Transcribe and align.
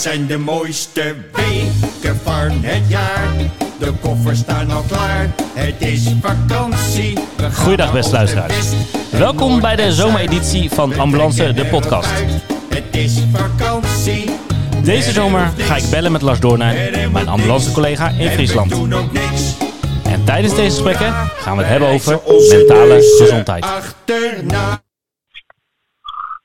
Het 0.00 0.08
zijn 0.08 0.26
de 0.26 0.38
mooiste 0.38 1.14
weken 1.32 2.16
van 2.22 2.50
het 2.50 2.88
jaar. 2.88 3.28
De 3.78 3.92
koffers 4.00 4.38
staan 4.38 4.70
al 4.70 4.82
klaar. 4.82 5.34
Het 5.54 5.74
is 5.78 6.08
vakantie. 6.20 7.18
Goeiedag, 7.54 7.92
beste 7.92 8.12
luisteraars. 8.12 8.72
Welkom 9.10 9.60
bij 9.60 9.76
de 9.76 9.92
zomereditie 9.92 10.70
van 10.70 10.98
Ambulance, 10.98 11.52
de 11.52 11.64
podcast. 11.64 12.10
Het 12.68 12.84
is 12.96 13.20
vakantie. 13.32 14.30
Deze 14.84 15.12
zomer 15.12 15.52
ga 15.56 15.76
ik 15.76 15.90
bellen 15.90 16.12
met 16.12 16.22
Lars 16.22 16.40
Doornijn, 16.40 17.12
mijn 17.12 17.28
ambulancecollega 17.28 18.08
in 18.08 18.30
Friesland. 18.30 18.72
En 20.04 20.24
tijdens 20.24 20.54
deze 20.54 20.70
gesprekken 20.70 21.12
gaan 21.12 21.56
we 21.56 21.62
het 21.62 21.70
hebben 21.70 21.88
over 21.88 22.20
mentale 22.48 23.16
gezondheid. 23.18 23.66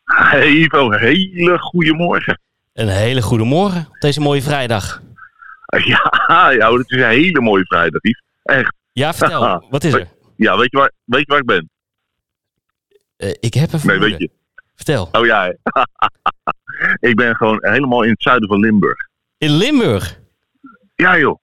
Hey 0.03 0.47
Ivo, 0.47 0.91
hele 0.91 1.57
goede 1.57 1.93
morgen. 1.93 2.39
Een 2.75 2.87
hele 2.87 3.21
goede 3.21 3.43
morgen 3.43 3.87
op 3.89 3.99
deze 3.99 4.19
mooie 4.21 4.41
vrijdag. 4.41 5.01
Ja, 5.85 6.49
ja, 6.49 6.73
het 6.73 6.91
is 6.91 6.97
een 7.01 7.07
hele 7.09 7.41
mooie 7.41 7.65
vrijdag, 7.65 8.01
Yves. 8.03 8.21
Echt. 8.43 8.73
Ja, 8.91 9.13
vertel, 9.13 9.65
wat 9.69 9.83
is 9.83 9.93
er? 9.93 10.07
Ja, 10.35 10.57
weet 10.57 10.71
je 10.71 10.77
waar, 10.77 10.91
weet 11.05 11.19
je 11.19 11.25
waar 11.27 11.39
ik 11.39 11.45
ben? 11.45 11.69
Eh, 13.17 13.29
ik 13.39 13.53
heb 13.53 13.63
een 13.73 13.79
Nee, 13.83 13.97
vermoeden. 13.97 14.09
weet 14.09 14.19
je. 14.19 14.29
Vertel. 14.75 15.09
Oh 15.11 15.25
ja, 15.25 15.53
ik 17.09 17.15
ben 17.15 17.35
gewoon 17.35 17.57
helemaal 17.61 18.03
in 18.03 18.09
het 18.09 18.21
zuiden 18.21 18.47
van 18.47 18.59
Limburg. 18.59 19.07
In 19.37 19.51
Limburg. 19.51 20.19
Ja 20.95 21.17
joh. 21.17 21.39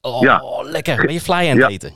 Oh, 0.00 0.20
Ja. 0.22 0.42
lekker. 0.62 0.96
Ben 1.04 1.12
je 1.12 1.20
fly 1.20 1.34
aan 1.34 1.44
het 1.44 1.58
Ja. 1.58 1.68
eten? 1.68 1.94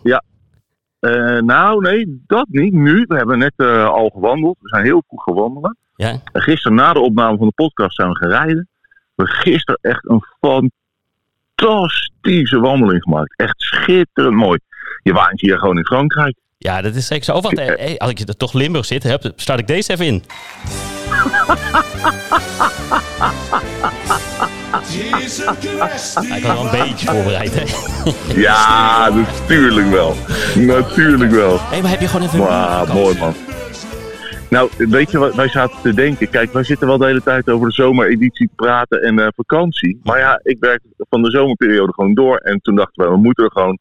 Eh, 0.98 1.40
nou 1.42 1.80
nee, 1.80 2.22
dat 2.26 2.46
niet. 2.48 2.72
Nu, 2.72 3.04
we 3.08 3.16
hebben 3.16 3.38
net 3.38 3.52
eh, 3.56 3.88
al 3.88 4.08
gewandeld. 4.14 4.56
We 4.60 4.68
zijn 4.68 4.84
heel 4.84 5.02
goed 5.06 5.22
gewandelen. 5.22 5.76
Ja? 5.96 6.20
En 6.32 6.42
gisteren 6.42 6.76
na 6.76 6.92
de 6.92 7.00
opname 7.00 7.36
van 7.36 7.46
de 7.46 7.52
podcast 7.54 7.96
zijn 7.96 8.08
we 8.08 8.16
gaan 8.16 8.28
rijden. 8.30 8.68
We 9.14 9.26
gisteren 9.26 9.78
echt 9.82 10.08
een 10.08 10.24
fantastische 11.54 12.60
wandeling 12.60 13.02
gemaakt. 13.02 13.34
Echt 13.36 13.54
schitterend 13.56 14.34
mooi. 14.36 14.58
Je 15.02 15.12
waant 15.12 15.40
hier 15.40 15.58
gewoon 15.58 15.76
in 15.76 15.84
Frankrijk. 15.84 16.36
Ja, 16.58 16.82
dat 16.82 16.94
is 16.94 17.06
zeker 17.06 17.24
zo. 17.24 17.32
Oh, 17.32 17.42
wacht, 17.42 17.58
eh, 17.58 17.90
eh, 17.92 17.96
als 17.96 18.10
ik 18.10 18.18
er 18.18 18.36
toch 18.36 18.52
Limburg 18.52 18.84
zit, 18.84 19.02
heb, 19.02 19.32
start 19.36 19.60
ik 19.60 19.66
deze 19.66 19.92
even 19.92 20.06
in. 20.06 20.22
Ik 26.36 26.44
had 26.44 26.54
wel 26.54 26.64
een 26.64 26.70
beetje 26.70 27.06
voorbereid, 27.06 27.52
hè? 27.54 27.64
Ja, 28.40 29.08
natuurlijk 29.10 29.90
wel. 29.90 30.16
Natuurlijk 30.54 31.30
wel. 31.30 31.60
Hé, 31.60 31.80
maar 31.80 31.90
heb 31.90 32.00
je 32.00 32.08
gewoon 32.08 32.26
even... 32.26 32.38
vakantie? 32.38 32.94
mooi 32.94 33.18
man. 33.18 33.34
Nou, 34.54 34.70
weet 34.76 35.10
je 35.10 35.18
wat 35.18 35.34
wij 35.34 35.48
zaten 35.48 35.82
te 35.82 35.94
denken? 35.94 36.30
Kijk, 36.30 36.52
wij 36.52 36.64
zitten 36.64 36.86
wel 36.86 36.98
de 36.98 37.06
hele 37.06 37.22
tijd 37.22 37.50
over 37.50 37.68
de 37.68 37.74
zomereditie 37.74 38.48
te 38.48 38.54
praten 38.54 39.02
en 39.02 39.18
eh, 39.18 39.26
vakantie. 39.36 40.00
Maar 40.02 40.18
ja, 40.18 40.40
ik 40.42 40.56
werk 40.60 40.80
van 40.96 41.22
de 41.22 41.30
zomerperiode 41.30 41.92
gewoon 41.92 42.14
door. 42.14 42.36
En 42.36 42.60
toen 42.60 42.74
dachten 42.74 43.04
we, 43.04 43.10
we 43.10 43.16
moeten 43.16 43.44
er 43.44 43.50
gewoon 43.50 43.78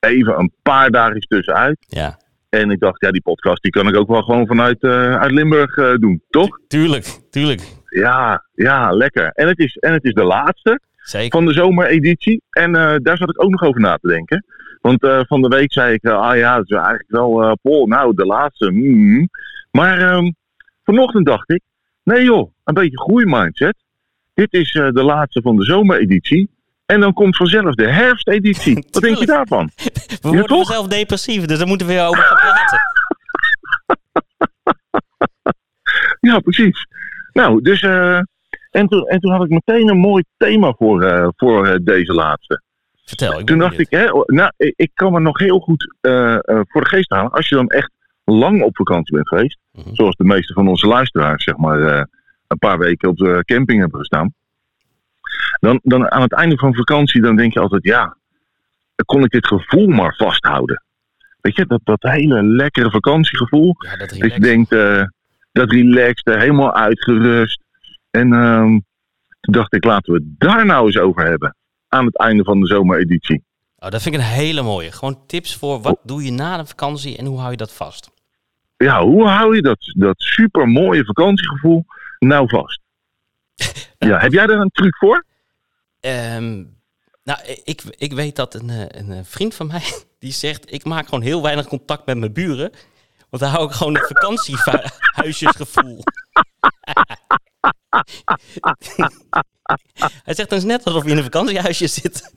even 0.00 0.38
een 0.38 0.52
paar 0.62 0.90
dagjes 0.90 1.26
tussenuit. 1.26 1.76
Ja, 1.88 2.18
En 2.48 2.70
ik 2.70 2.80
dacht, 2.80 3.00
ja, 3.00 3.10
die 3.10 3.22
podcast 3.22 3.62
die 3.62 3.72
kan 3.72 3.88
ik 3.88 3.96
ook 3.96 4.08
wel 4.08 4.22
gewoon 4.22 4.46
vanuit 4.46 4.82
eh, 4.82 5.16
uit 5.16 5.30
Limburg 5.30 5.76
eh, 5.76 5.94
doen, 5.94 6.22
toch? 6.30 6.58
tuurlijk, 6.68 7.04
tuurlijk. 7.30 7.62
Ja, 7.88 8.44
ja, 8.54 8.90
lekker. 8.90 9.30
En 9.34 9.48
het 9.48 9.58
is, 9.58 9.76
en 9.76 9.92
het 9.92 10.04
is 10.04 10.12
de 10.12 10.24
laatste 10.24 10.80
Zeker. 10.96 11.30
van 11.30 11.46
de 11.46 11.52
zomereditie. 11.52 12.42
En 12.50 12.72
daar 13.02 13.16
zat 13.16 13.28
ik 13.30 13.42
ook 13.42 13.50
nog 13.50 13.62
over 13.62 13.80
na 13.80 13.96
te 13.96 14.08
denken. 14.08 14.44
Want 14.80 15.26
van 15.28 15.42
de 15.42 15.48
week 15.48 15.72
zei 15.72 15.94
ik, 15.94 16.06
ah 16.06 16.36
ja, 16.36 16.56
het 16.58 16.70
is 16.70 16.76
eigenlijk 16.76 17.10
wel, 17.10 17.58
Paul, 17.62 17.86
nou, 17.86 18.14
de 18.14 18.26
laatste. 18.26 18.70
mm. 18.70 19.28
Maar 19.76 20.00
ehm, 20.00 20.30
vanochtend 20.84 21.26
dacht 21.26 21.50
ik, 21.50 21.60
nee 22.02 22.24
joh, 22.24 22.52
een 22.64 22.74
beetje 22.74 22.98
groeimindset. 22.98 23.76
Dit 24.34 24.52
is 24.52 24.74
eh, 24.74 24.88
de 24.90 25.02
laatste 25.02 25.42
van 25.42 25.56
de 25.56 25.64
zomereditie. 25.64 26.50
En 26.86 27.00
dan 27.00 27.12
komt 27.12 27.36
vanzelf 27.36 27.74
de 27.74 27.88
herfsteditie. 27.88 28.74
Wat 28.90 29.02
denk 29.02 29.16
je 29.16 29.26
daarvan? 29.26 29.70
We 29.74 30.18
worden 30.20 30.44
toch? 30.46 30.66
vanzelf 30.66 30.86
depressief, 30.86 31.44
dus 31.44 31.58
daar 31.58 31.66
moeten 31.66 31.86
we 31.86 31.92
weer 31.92 32.06
over 32.06 32.22
gaan 32.22 32.36
praten. 32.36 32.78
Ja, 36.20 36.38
precies. 36.38 36.86
Nou, 37.32 37.62
dus... 37.62 37.82
eh, 37.82 38.20
en, 38.70 38.88
toen, 38.88 39.06
en 39.06 39.20
toen 39.20 39.32
had 39.32 39.44
ik 39.44 39.50
meteen 39.50 39.88
een 39.88 39.98
mooi 39.98 40.24
thema 40.36 40.72
voor, 40.78 41.02
eh, 41.02 41.28
voor 41.36 41.80
deze 41.82 42.12
laatste. 42.12 42.62
Vertel, 43.04 43.38
ik 43.38 43.46
Toen 43.46 43.58
dacht 43.58 43.78
ik, 43.78 43.90
hè, 43.90 44.04
nou, 44.26 44.52
ik 44.56 44.90
kan 44.94 45.12
me 45.12 45.20
nog 45.20 45.38
heel 45.38 45.58
goed 45.58 45.94
voor 46.66 46.80
de 46.80 46.88
geest 46.88 47.10
halen. 47.10 47.30
Als 47.30 47.48
je 47.48 47.54
dan 47.54 47.68
echt 47.68 47.90
lang 48.34 48.62
op 48.62 48.76
vakantie 48.76 49.14
bent 49.14 49.28
geweest. 49.28 49.58
Mhm. 49.72 49.94
Zoals 49.94 50.16
de 50.16 50.24
meeste 50.24 50.52
van 50.52 50.68
onze 50.68 50.86
luisteraars, 50.86 51.44
zeg 51.44 51.56
maar, 51.56 51.82
eh, 51.82 52.02
een 52.46 52.58
paar 52.58 52.78
weken 52.78 53.08
op 53.08 53.16
de 53.16 53.42
camping 53.44 53.80
hebben 53.80 53.98
gestaan. 53.98 54.34
Dan, 55.60 55.80
dan 55.82 56.10
aan 56.10 56.22
het 56.22 56.32
einde 56.32 56.56
van 56.56 56.74
vakantie, 56.74 57.22
dan 57.22 57.36
denk 57.36 57.52
je 57.52 57.60
altijd, 57.60 57.84
ja, 57.84 58.16
kon 59.04 59.24
ik 59.24 59.30
dit 59.30 59.46
gevoel 59.46 59.86
maar 59.86 60.14
vasthouden. 60.16 60.84
Weet 61.40 61.56
je, 61.56 61.66
dat, 61.66 61.80
dat 61.84 62.02
hele 62.02 62.42
lekkere 62.42 62.90
vakantiegevoel. 62.90 63.74
Ja, 63.78 63.96
dat 63.96 64.08
Dat 64.08 64.34
je 64.34 64.40
denkt, 64.40 64.72
eh, 64.72 65.02
dat 65.52 65.70
relaxed, 65.70 66.34
helemaal 66.34 66.74
uitgerust. 66.74 67.62
En 68.10 68.32
ehm, 68.32 68.78
toen 69.40 69.54
dacht 69.54 69.74
ik, 69.74 69.84
laten 69.84 70.12
we 70.12 70.18
het 70.18 70.40
daar 70.40 70.66
nou 70.66 70.86
eens 70.86 70.98
over 70.98 71.26
hebben. 71.26 71.56
Aan 71.88 72.06
het 72.06 72.18
einde 72.18 72.44
van 72.44 72.60
de 72.60 72.66
zomereditie. 72.66 73.44
Oh, 73.78 73.90
dat 73.90 74.02
vind 74.02 74.14
ik 74.14 74.20
een 74.20 74.26
hele 74.26 74.62
mooie. 74.62 74.92
Gewoon 74.92 75.26
tips 75.26 75.56
voor 75.56 75.80
wat 75.80 75.98
doe 76.02 76.24
je 76.24 76.30
na 76.30 76.56
de 76.56 76.66
vakantie 76.66 77.16
en 77.16 77.26
hoe 77.26 77.38
hou 77.38 77.50
je 77.50 77.56
dat 77.56 77.72
vast? 77.72 78.10
Ja, 78.76 79.02
hoe 79.02 79.26
hou 79.28 79.54
je 79.56 79.62
dat, 79.62 79.78
dat 79.96 80.14
super 80.20 80.68
mooie 80.68 81.04
vakantiegevoel 81.04 81.84
nou 82.18 82.48
vast? 82.48 82.80
Ja, 83.98 84.18
heb 84.18 84.32
jij 84.32 84.46
daar 84.46 84.58
een 84.60 84.70
truc 84.70 84.96
voor? 84.96 85.24
Ehm, 86.00 86.64
nou, 87.24 87.38
ik, 87.64 87.82
ik 87.90 88.12
weet 88.12 88.36
dat 88.36 88.54
een, 88.54 88.70
eh, 88.70 89.00
een 89.00 89.12
eh, 89.12 89.18
vriend 89.22 89.54
van 89.54 89.66
mij, 89.66 89.82
die 90.18 90.32
zegt, 90.32 90.72
ik 90.72 90.84
maak 90.84 91.04
gewoon 91.04 91.22
heel 91.22 91.42
weinig 91.42 91.66
contact 91.66 92.06
met 92.06 92.18
mijn 92.18 92.32
buren. 92.32 92.70
Want 93.30 93.42
dan 93.42 93.52
hou 93.52 93.66
ik 93.68 93.72
gewoon 93.72 93.94
het 93.94 94.06
vakantiehuisjesgevoel. 94.12 96.02
Hij 100.24 100.34
zegt 100.34 100.52
is 100.52 100.64
net 100.64 100.84
alsof 100.84 101.04
je 101.04 101.10
in 101.10 101.16
een 101.16 101.22
vakantiehuisje 101.22 101.86
zit. 101.86 102.34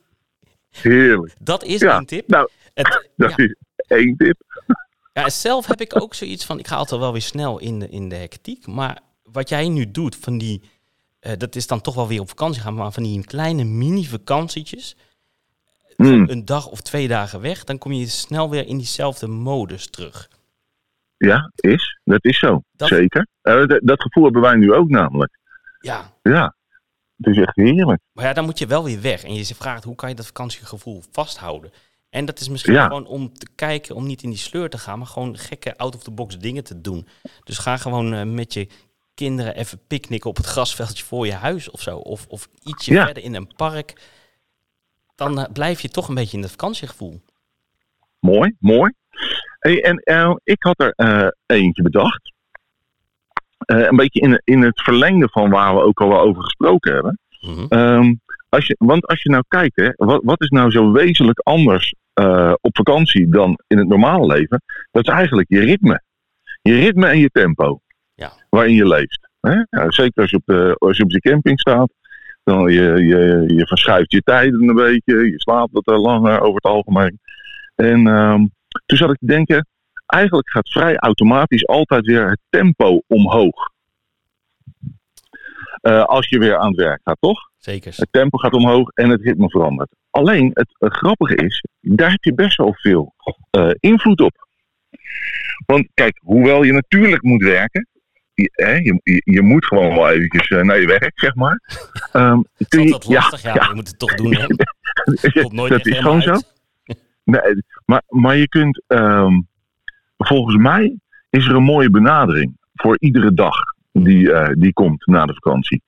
Heerlijk. 0.69 1.33
Dat 1.39 1.63
is 1.63 1.79
Ja, 1.79 1.93
mijn 1.93 2.05
tip. 2.05 2.27
nou, 2.27 2.49
Het, 2.73 3.09
dat 3.15 3.33
ja, 3.35 3.43
is 3.43 3.55
één 3.87 4.17
tip. 4.17 4.41
Ja, 5.13 5.29
zelf 5.29 5.65
heb 5.65 5.81
ik 5.81 6.01
ook 6.01 6.13
zoiets 6.13 6.45
van, 6.45 6.59
ik 6.59 6.67
ga 6.67 6.75
altijd 6.75 7.01
wel 7.01 7.11
weer 7.11 7.21
snel 7.21 7.59
in 7.59 7.79
de, 7.79 7.89
in 7.89 8.09
de 8.09 8.15
hectiek. 8.15 8.67
Maar 8.67 8.99
wat 9.23 9.49
jij 9.49 9.69
nu 9.69 9.91
doet, 9.91 10.15
van 10.15 10.37
die, 10.37 10.61
eh, 11.19 11.37
dat 11.37 11.55
is 11.55 11.67
dan 11.67 11.81
toch 11.81 11.95
wel 11.95 12.07
weer 12.07 12.19
op 12.19 12.29
vakantie 12.29 12.61
gaan, 12.61 12.73
maar 12.73 12.91
van 12.91 13.03
die 13.03 13.25
kleine 13.25 13.63
mini-vakantietjes. 13.63 14.95
Mm, 15.97 16.29
een 16.29 16.45
dag 16.45 16.67
of 16.67 16.81
twee 16.81 17.07
dagen 17.07 17.41
weg, 17.41 17.63
dan 17.63 17.77
kom 17.77 17.91
je 17.91 18.07
snel 18.07 18.49
weer 18.49 18.67
in 18.67 18.77
diezelfde 18.77 19.27
modus 19.27 19.89
terug. 19.89 20.29
ja, 21.17 21.51
is. 21.55 21.99
Dat 22.03 22.25
is 22.25 22.39
zo. 22.39 22.61
Dat- 22.71 22.87
Zeker. 22.87 23.27
Eh, 23.41 23.63
dat, 23.67 24.01
gevoel 24.01 24.23
hebben 24.23 24.41
wij 24.41 24.55
nu 24.55 24.73
ook 24.73 24.89
namelijk. 24.89 25.39
Ja, 25.79 26.13
Ja. 26.21 26.55
Het 27.17 27.27
is 27.27 27.37
echt 27.37 27.55
heerlijk. 27.55 28.01
maar 28.13 28.25
ja, 28.25 28.33
dan 28.33 28.45
moet 28.45 28.59
je 28.59 28.67
wel 28.67 28.83
weer 28.83 29.01
weg. 29.01 29.23
En 29.23 29.33
je 29.33 29.45
vraagt, 29.55 29.83
hoe 29.83 29.95
kan 29.95 30.09
je 30.09 30.15
dat 30.15 30.25
vakantiegevoel 30.25 31.03
vasthouden? 31.11 31.71
En 32.09 32.25
dat 32.25 32.39
is 32.39 32.49
misschien 32.49 32.73
Ja. 32.73 32.83
gewoon 32.83 33.05
om 33.05 33.33
te 33.33 33.47
kijken, 33.55 33.95
om 33.95 34.05
niet 34.07 34.23
in 34.23 34.29
die 34.29 34.37
sleur 34.39 34.69
te 34.69 34.77
gaan, 34.77 34.97
maar 34.97 35.07
gewoon 35.07 35.37
gekke 35.37 35.77
out-of-the-box 35.77 36.37
dingen 36.37 36.63
te 36.63 36.81
doen. 36.81 37.07
Dus 37.43 37.57
ga 37.57 37.77
gewoon 37.77 38.13
eh, 38.13 38.23
met 38.23 38.53
je 38.53 38.67
kinderen 39.13 39.55
even 39.55 39.79
picknicken 39.87 40.29
op 40.29 40.37
het 40.37 40.45
grasveldje 40.45 41.03
voor 41.03 41.25
je 41.25 41.33
huis 41.33 41.69
of 41.71 41.81
zo. 41.81 41.97
Of, 41.97 42.25
of 42.27 42.47
ietsje 42.63 42.93
Ja. 42.93 43.05
verder 43.05 43.23
in 43.23 43.35
een 43.35 43.51
park. 43.55 44.01
Dan 45.15 45.39
eh, 45.39 45.51
blijf 45.53 45.81
je 45.81 45.89
toch 45.89 46.07
een 46.07 46.15
beetje 46.15 46.37
in 46.37 46.43
het 46.43 46.51
vakantiegevoel. 46.51 47.21
Mooi, 48.19 48.55
mooi. 48.59 48.93
Hey, 49.59 49.83
en 49.83 49.97
eh, 49.97 50.35
ik 50.43 50.63
had 50.63 50.79
er 50.81 50.93
eentje 51.45 51.81
bedacht. 51.81 52.31
Een 53.57 53.95
beetje 53.95 54.19
in, 54.19 54.41
in 54.43 54.61
het 54.61 54.81
verlengde 54.81 55.27
van 55.31 55.49
waar 55.49 55.75
we 55.75 55.81
ook 55.81 56.01
al 56.01 56.07
wel 56.07 56.19
over 56.19 56.43
gesproken 56.43 56.93
hebben. 56.93 57.19
Ehm, 57.69 58.13
als 58.49 58.67
je, 58.67 58.75
want 58.79 59.07
als 59.07 59.21
je 59.21 59.29
nou 59.29 59.43
kijkt, 59.47 59.75
hè, 59.75 59.89
wat, 59.95 60.21
wat 60.23 60.41
is 60.41 60.49
nou 60.49 60.71
zo 60.71 60.91
wezenlijk 60.91 61.39
anders 61.39 61.93
eh, 62.13 62.53
op 62.61 62.75
vakantie 62.75 63.29
dan 63.29 63.59
in 63.67 63.77
het 63.77 63.87
normale 63.87 64.25
leven? 64.25 64.61
Dat 64.91 65.07
is 65.07 65.13
eigenlijk 65.13 65.49
je 65.49 65.59
ritme. 65.59 66.01
Je 66.61 66.75
ritme 66.75 67.07
en 67.07 67.19
je 67.19 67.29
tempo. 67.29 67.79
Ja. 68.13 68.31
Waarin 68.49 68.75
je 68.75 68.87
leeft. 68.87 69.29
Hè? 69.39 69.61
Zeker 69.87 70.21
als 70.21 70.29
je, 70.29 70.35
op 70.35 70.45
de, 70.45 70.75
als 70.77 70.97
je 70.97 71.03
op 71.03 71.11
je 71.11 71.19
camping 71.19 71.59
staat. 71.59 71.91
Dan 72.43 72.71
je, 72.71 73.05
je, 73.05 73.43
je 73.55 73.67
verschuift 73.67 74.11
je 74.11 74.21
tijden 74.21 74.69
een 74.69 74.75
beetje. 74.75 75.31
Je 75.31 75.39
slaapt 75.39 75.71
wat 75.71 75.85
langer 75.85 76.39
over 76.39 76.55
het 76.55 76.71
algemeen. 76.71 77.19
En 77.75 78.07
ehm, 78.07 78.45
toen 78.85 78.97
zat 78.97 79.09
ik 79.09 79.17
te 79.17 79.25
denken. 79.25 79.67
Eigenlijk 80.05 80.49
gaat 80.49 80.69
vrij 80.69 80.97
automatisch 80.97 81.67
altijd 81.67 82.05
weer 82.05 82.29
het 82.29 82.39
tempo 82.49 83.01
omhoog. 83.07 83.71
Eh, 85.81 86.03
als 86.03 86.29
je 86.29 86.39
weer 86.39 86.57
aan 86.57 86.67
het 86.67 86.77
werk 86.77 87.01
gaat, 87.03 87.17
toch? 87.19 87.49
Zeker. 87.57 87.93
Het 87.95 88.07
tempo 88.11 88.37
gaat 88.37 88.53
omhoog 88.53 88.89
en 88.89 89.09
het 89.09 89.21
ritme 89.21 89.49
verandert. 89.49 89.89
Alleen, 90.09 90.51
het, 90.53 90.75
het 90.77 90.93
grappige 90.93 91.35
is, 91.35 91.65
daar 91.79 92.09
heb 92.09 92.23
je 92.23 92.33
best 92.33 92.57
wel 92.57 92.73
veel 92.73 93.13
eh, 93.49 93.69
invloed 93.79 94.21
op. 94.21 94.47
Want 95.65 95.87
kijk, 95.93 96.19
hoewel 96.23 96.63
je 96.63 96.71
natuurlijk 96.73 97.23
moet 97.23 97.43
werken, 97.43 97.87
je, 98.33 98.49
hè, 98.53 98.73
je, 98.73 99.21
je, 99.23 99.41
moet 99.41 99.65
gewoon 99.65 99.95
wel 99.95 100.09
eventjes 100.09 100.47
eh, 100.47 100.61
naar 100.61 100.79
je 100.79 100.87
werk, 100.87 101.19
zeg 101.19 101.35
maar. 101.35 101.61
Kun 102.11 102.45
is 102.57 102.87
je- 102.87 102.93
altijd 102.93 103.13
lastig, 103.13 103.41
ja, 103.41 103.67
je 103.69 103.75
moet 103.75 103.87
het 103.87 103.99
toch 103.99 104.15
doen. 104.15 104.35
Hè? 104.35 104.45
Komt 105.41 105.53
nooit 105.53 105.71
dat 105.71 105.85
is 105.85 105.97
gewoon 105.97 106.21
zo. 106.21 106.35
Nee, 107.23 107.63
maar, 107.85 108.01
maar 108.07 108.35
je 108.35 108.47
kunt, 108.47 108.83
ehm, 108.87 109.41
volgens 110.17 110.57
mij 110.57 110.97
is 111.29 111.45
er 111.47 111.55
een 111.55 111.63
mooie 111.63 111.89
benadering 111.89 112.57
voor 112.73 112.95
iedere 112.99 113.33
dag 113.33 113.55
die, 113.91 114.31
eh, 114.31 114.53
die 114.57 114.73
komt 114.73 115.05
na 115.05 115.25
de 115.25 115.33
vakantie. 115.33 115.81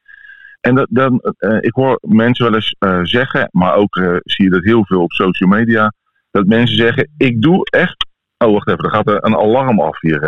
En 0.60 0.76
dat, 0.76 0.88
dan, 0.90 1.20
eh, 1.20 1.58
ik 1.62 1.74
hoor 1.74 2.00
mensen 2.02 2.46
wel 2.46 2.56
eens 2.56 2.76
eh, 2.80 3.00
zeggen, 3.04 3.50
maar 3.52 3.76
ook 3.76 3.96
zie 4.24 4.46
je 4.46 4.50
dat 4.50 4.64
heel 4.64 4.86
veel 4.86 5.02
op 5.02 5.12
social 5.12 5.50
media, 5.50 5.94
dat 6.32 6.46
mensen 6.46 6.76
zeggen, 6.76 7.10
ik 7.18 7.42
doe 7.42 7.64
echt... 7.70 8.06
Oh, 8.38 8.52
wacht 8.52 8.68
even, 8.68 8.84
er 8.84 8.92
gaat 8.92 9.08
een 9.08 9.36
alarm 9.36 9.80
af 9.82 10.02
hier. 10.02 10.24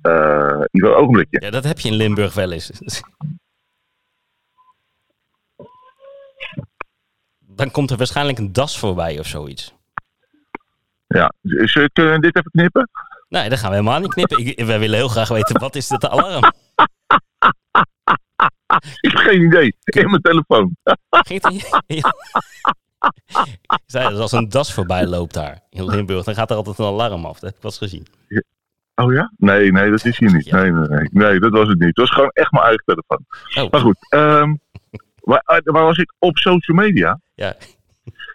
een 0.00 0.84
ogenblikje. 0.84 1.40
Ja, 1.40 1.50
dat 1.50 1.64
heb 1.64 1.78
je 1.78 1.88
in 1.88 1.94
Limburg 1.94 2.34
wel 2.34 2.52
eens. 2.52 2.70
Dan 7.38 7.70
komt 7.70 7.90
er 7.90 7.96
waarschijnlijk 7.96 8.38
een 8.38 8.52
das 8.52 8.78
voorbij 8.78 9.18
of 9.18 9.26
zoiets. 9.26 9.74
Ja, 11.06 11.32
kunnen 11.92 12.12
we 12.12 12.18
dit 12.20 12.36
even 12.36 12.50
knippen? 12.50 12.88
Nee, 13.28 13.48
dat 13.48 13.58
gaan 13.58 13.70
we 13.70 13.76
helemaal 13.76 14.00
niet 14.00 14.12
knippen. 14.12 14.46
Ik, 14.46 14.64
wij 14.64 14.78
willen 14.78 14.98
heel 14.98 15.08
graag 15.08 15.28
weten, 15.28 15.60
wat 15.60 15.74
is 15.74 15.88
dit 15.88 16.08
alarm? 16.08 16.52
Ik 19.00 19.10
heb 19.10 19.20
geen 19.20 19.42
idee. 19.42 19.74
In 19.84 20.10
mijn 20.10 20.22
telefoon. 20.22 20.76
Ging 21.10 21.42
het 21.42 21.52
in 21.52 21.96
je- 21.96 22.12
Ik 23.66 23.80
zei, 23.86 24.08
dat 24.10 24.20
als 24.20 24.32
een 24.32 24.48
das 24.48 24.72
voorbij 24.74 25.06
loopt 25.06 25.34
daar 25.34 25.58
in 25.70 25.84
Limburg, 25.84 26.24
dan 26.24 26.34
gaat 26.34 26.50
er 26.50 26.56
altijd 26.56 26.78
een 26.78 26.84
alarm 26.84 27.24
af. 27.24 27.32
Dat 27.38 27.42
heb 27.50 27.54
ik 27.56 27.62
wel 27.62 27.70
eens 27.70 27.80
gezien. 27.80 28.06
Oh 28.94 29.12
ja? 29.12 29.32
Nee, 29.36 29.72
nee, 29.72 29.90
dat 29.90 30.04
is 30.04 30.18
hier 30.18 30.32
niet. 30.34 30.44
Ja. 30.44 30.60
Nee, 30.62 30.72
nee, 30.72 30.88
nee. 30.88 31.08
Nee, 31.10 31.38
dat 31.38 31.50
was 31.52 31.68
het 31.68 31.78
niet. 31.78 31.86
Het 31.88 31.96
was 31.96 32.10
gewoon 32.10 32.30
echt 32.32 32.52
mijn 32.52 32.64
eigen 32.64 32.84
telefoon. 32.84 33.24
Oh, 33.64 33.70
Maar 33.70 33.80
goed, 33.80 33.96
ehm, 34.08 34.54
waar, 35.20 35.42
waar 35.64 35.84
was 35.84 35.96
ik? 35.98 36.12
Op 36.18 36.36
social 36.38 36.76
media 36.76 37.20
ja. 37.34 37.56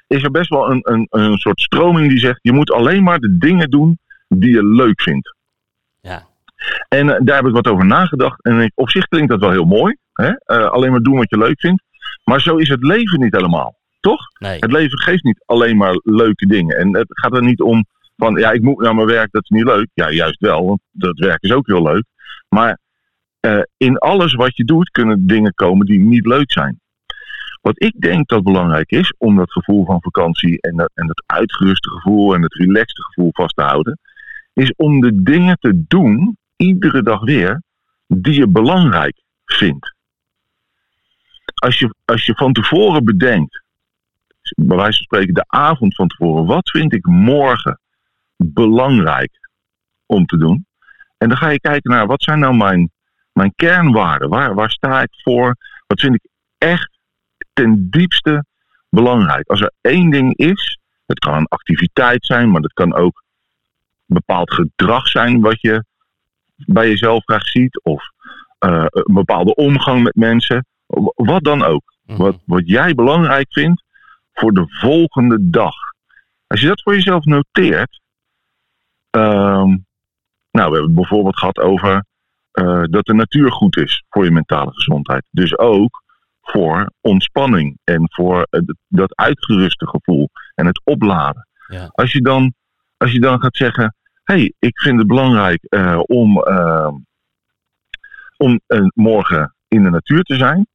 is 0.08 0.24
er 0.24 0.32
best 0.32 0.50
wel 0.50 0.72
een, 0.72 0.80
een, 0.84 1.08
een 1.10 1.38
soort 1.38 1.62
stroming 1.62 2.10
die 2.10 2.20
zegt... 2.20 2.40
je 2.42 2.52
moet 2.52 2.72
alleen 2.72 3.04
maar 3.04 3.20
de 3.20 3.38
dingen 3.38 3.70
doen 3.70 4.00
die 4.28 4.50
je 4.54 4.66
leuk 4.66 5.02
vindt. 5.02 5.36
En 6.88 7.10
eh, 7.10 7.20
daar 7.24 7.36
heb 7.36 7.46
ik 7.46 7.54
wat 7.54 7.68
over 7.68 7.86
nagedacht. 7.86 8.44
En 8.44 8.72
op 8.76 8.90
zich 8.90 9.08
klinkt 9.08 9.30
dat 9.30 9.40
wel 9.40 9.52
heel 9.52 9.66
mooi. 9.66 9.98
Hè? 10.14 10.30
Eh, 10.30 10.70
alleen 10.70 10.92
maar 10.92 11.02
doen 11.02 11.18
wat 11.18 11.30
je 11.30 11.38
leuk 11.38 11.60
vindt. 11.60 11.84
Maar 12.24 12.42
zo 12.42 12.56
is 12.56 12.70
het 12.70 12.84
leven 12.84 13.20
niet 13.20 13.36
helemaal. 13.36 13.76
Toch? 14.00 14.20
Nee. 14.40 14.58
Het 14.60 14.72
leven 14.72 15.00
geeft 15.00 15.24
niet 15.24 15.44
alleen 15.46 15.78
maar 15.78 16.00
leuke 16.04 16.46
dingen. 16.46 16.78
En 16.78 16.96
het 16.96 17.08
gaat 17.08 17.36
er 17.36 17.44
niet 17.44 17.62
om 17.62 17.86
van, 18.18 18.36
ja, 18.36 18.52
ik 18.52 18.62
moet 18.62 18.82
naar 18.82 18.96
mijn 18.96 19.08
werk, 19.08 19.32
dat 19.32 19.44
is 19.44 19.50
niet 19.50 19.64
leuk. 19.64 19.88
Ja, 19.94 20.12
juist 20.12 20.40
wel, 20.40 20.66
want 20.66 20.82
dat 20.92 21.20
werk 21.20 21.42
is 21.42 21.52
ook 21.52 21.68
heel 21.68 21.84
leuk. 21.84 22.04
Maar 22.50 22.80
eh, 23.40 23.62
in 23.78 23.98
alles 23.98 24.34
wat 24.34 24.58
je 24.58 24.64
doet 24.64 24.90
kunnen 24.90 25.28
dingen 25.28 25.54
komen 25.54 25.86
die 25.86 26.00
niet 26.00 26.26
leuk 26.26 26.52
zijn. 26.52 26.82
Wat 27.62 27.84
ik 27.84 28.02
denk 28.02 28.28
dat 28.28 28.44
belangrijk 28.44 28.92
is, 28.92 29.14
om 29.18 29.36
dat 29.36 29.52
gevoel 29.52 29.86
van 29.86 30.02
vakantie 30.02 30.62
en 30.62 30.76
dat, 30.76 30.92
en 30.94 31.08
het 31.08 31.24
uitgeruste 31.26 31.90
gevoel 31.90 32.34
en 32.34 32.42
het 32.42 32.54
relaxte 32.54 33.04
gevoel 33.04 33.30
vast 33.32 33.56
te 33.56 33.64
houden, 33.64 34.00
is 34.54 34.74
om 34.76 35.00
de 35.00 35.24
dingen 35.24 35.58
te 35.60 35.84
doen, 35.88 36.38
iedere 36.56 37.04
dag 37.04 37.22
weer, 37.22 37.62
die 38.08 38.34
je 38.34 38.48
belangrijk 38.48 39.22
vindt. 39.46 39.96
Als 41.54 41.80
je, 41.80 41.96
als 42.06 42.26
je 42.26 42.36
van 42.36 42.54
tevoren 42.54 43.04
bedenkt, 43.04 43.64
bij 44.56 44.78
wijze 44.78 44.98
van 44.98 45.06
spreken 45.06 45.34
de 45.34 45.46
avond 45.48 45.96
van 45.96 46.08
tevoren, 46.08 46.46
wat 46.46 46.70
vind 46.70 46.94
ik 46.94 47.06
morgen 47.06 47.80
belangrijk 48.36 49.50
om 50.06 50.26
te 50.26 50.38
doen? 50.38 50.66
En 51.18 51.30
dan 51.30 51.38
ga 51.38 51.50
je 51.50 51.60
kijken 51.60 51.92
naar 51.92 52.08
wat 52.08 52.24
zijn 52.24 52.40
nou 52.40 52.56
mijn, 52.56 52.92
mijn 53.32 53.54
kernwaarden? 53.56 54.30
Waar, 54.30 54.54
waar 54.56 54.72
sta 54.72 55.02
ik 55.02 55.22
voor? 55.24 55.56
Wat 55.88 56.00
vind 56.00 56.16
ik 56.16 56.28
echt 56.58 56.98
ten 57.54 57.90
diepste 57.90 58.46
belangrijk? 58.90 59.48
Als 59.48 59.62
er 59.62 59.72
één 59.82 60.10
ding 60.10 60.38
is, 60.38 60.78
het 61.06 61.20
kan 61.20 61.34
een 61.34 61.48
activiteit 61.48 62.26
zijn, 62.26 62.52
maar 62.52 62.62
dat 62.62 62.74
kan 62.74 62.94
ook 62.94 63.24
bepaald 64.06 64.54
gedrag 64.54 65.08
zijn 65.08 65.42
wat 65.42 65.62
je 65.62 65.84
bij 66.66 66.88
jezelf 66.88 67.24
graag 67.24 67.48
ziet, 67.48 67.84
of 67.84 68.04
eh, 68.60 68.86
een 68.90 69.14
bepaalde 69.14 69.56
omgang 69.56 70.04
met 70.04 70.16
mensen, 70.16 70.66
wat 71.16 71.44
dan 71.44 71.64
ook. 71.64 71.94
Mhm. 72.06 72.18
Wat, 72.18 72.38
wat 72.46 72.62
jij 72.66 72.94
belangrijk 72.94 73.48
vindt 73.54 73.84
voor 74.34 74.52
de 74.52 74.66
volgende 74.68 75.38
dag. 75.50 75.76
Als 76.48 76.62
je 76.62 76.68
dat 76.68 76.82
voor 76.82 76.94
jezelf 76.94 77.26
noteert. 77.26 78.02
ehm, 79.10 79.68
nou, 80.52 80.70
we 80.70 80.76
hebben 80.78 80.84
het 80.84 80.94
bijvoorbeeld 80.96 81.38
gehad 81.38 81.60
over 81.60 82.06
eh, 82.52 82.84
dat 82.90 83.06
de 83.06 83.14
natuur 83.14 83.52
goed 83.52 83.78
is 83.78 84.04
voor 84.10 84.24
je 84.26 84.32
mentale 84.32 84.72
gezondheid. 84.74 85.24
Dus 85.30 85.58
ook 85.58 86.04
voor 86.42 86.92
ontspanning 87.02 87.78
en 87.84 88.04
voor 88.14 88.48
dat- 88.88 89.16
uitgeruste 89.16 89.88
gevoel 89.88 90.30
en 90.56 90.66
het 90.66 90.82
opladen. 90.84 91.48
Ja. 91.68 91.90
Als, 91.92 92.12
je 92.12 92.22
dan, 92.22 92.54
als 92.98 93.12
je 93.12 93.20
dan 93.20 93.40
gaat 93.42 93.56
zeggen: 93.56 93.96
hey, 94.24 94.54
ik 94.60 94.80
vind 94.80 94.98
het 94.98 95.08
belangrijk 95.08 95.64
eh, 95.64 96.00
om, 96.06 96.42
ehm, 96.42 96.96
om 98.38 98.60
eh, 98.68 98.86
morgen 98.94 99.56
in 99.68 99.84
de 99.84 99.90
natuur 99.90 100.24
te 100.24 100.36
zijn. 100.36 100.68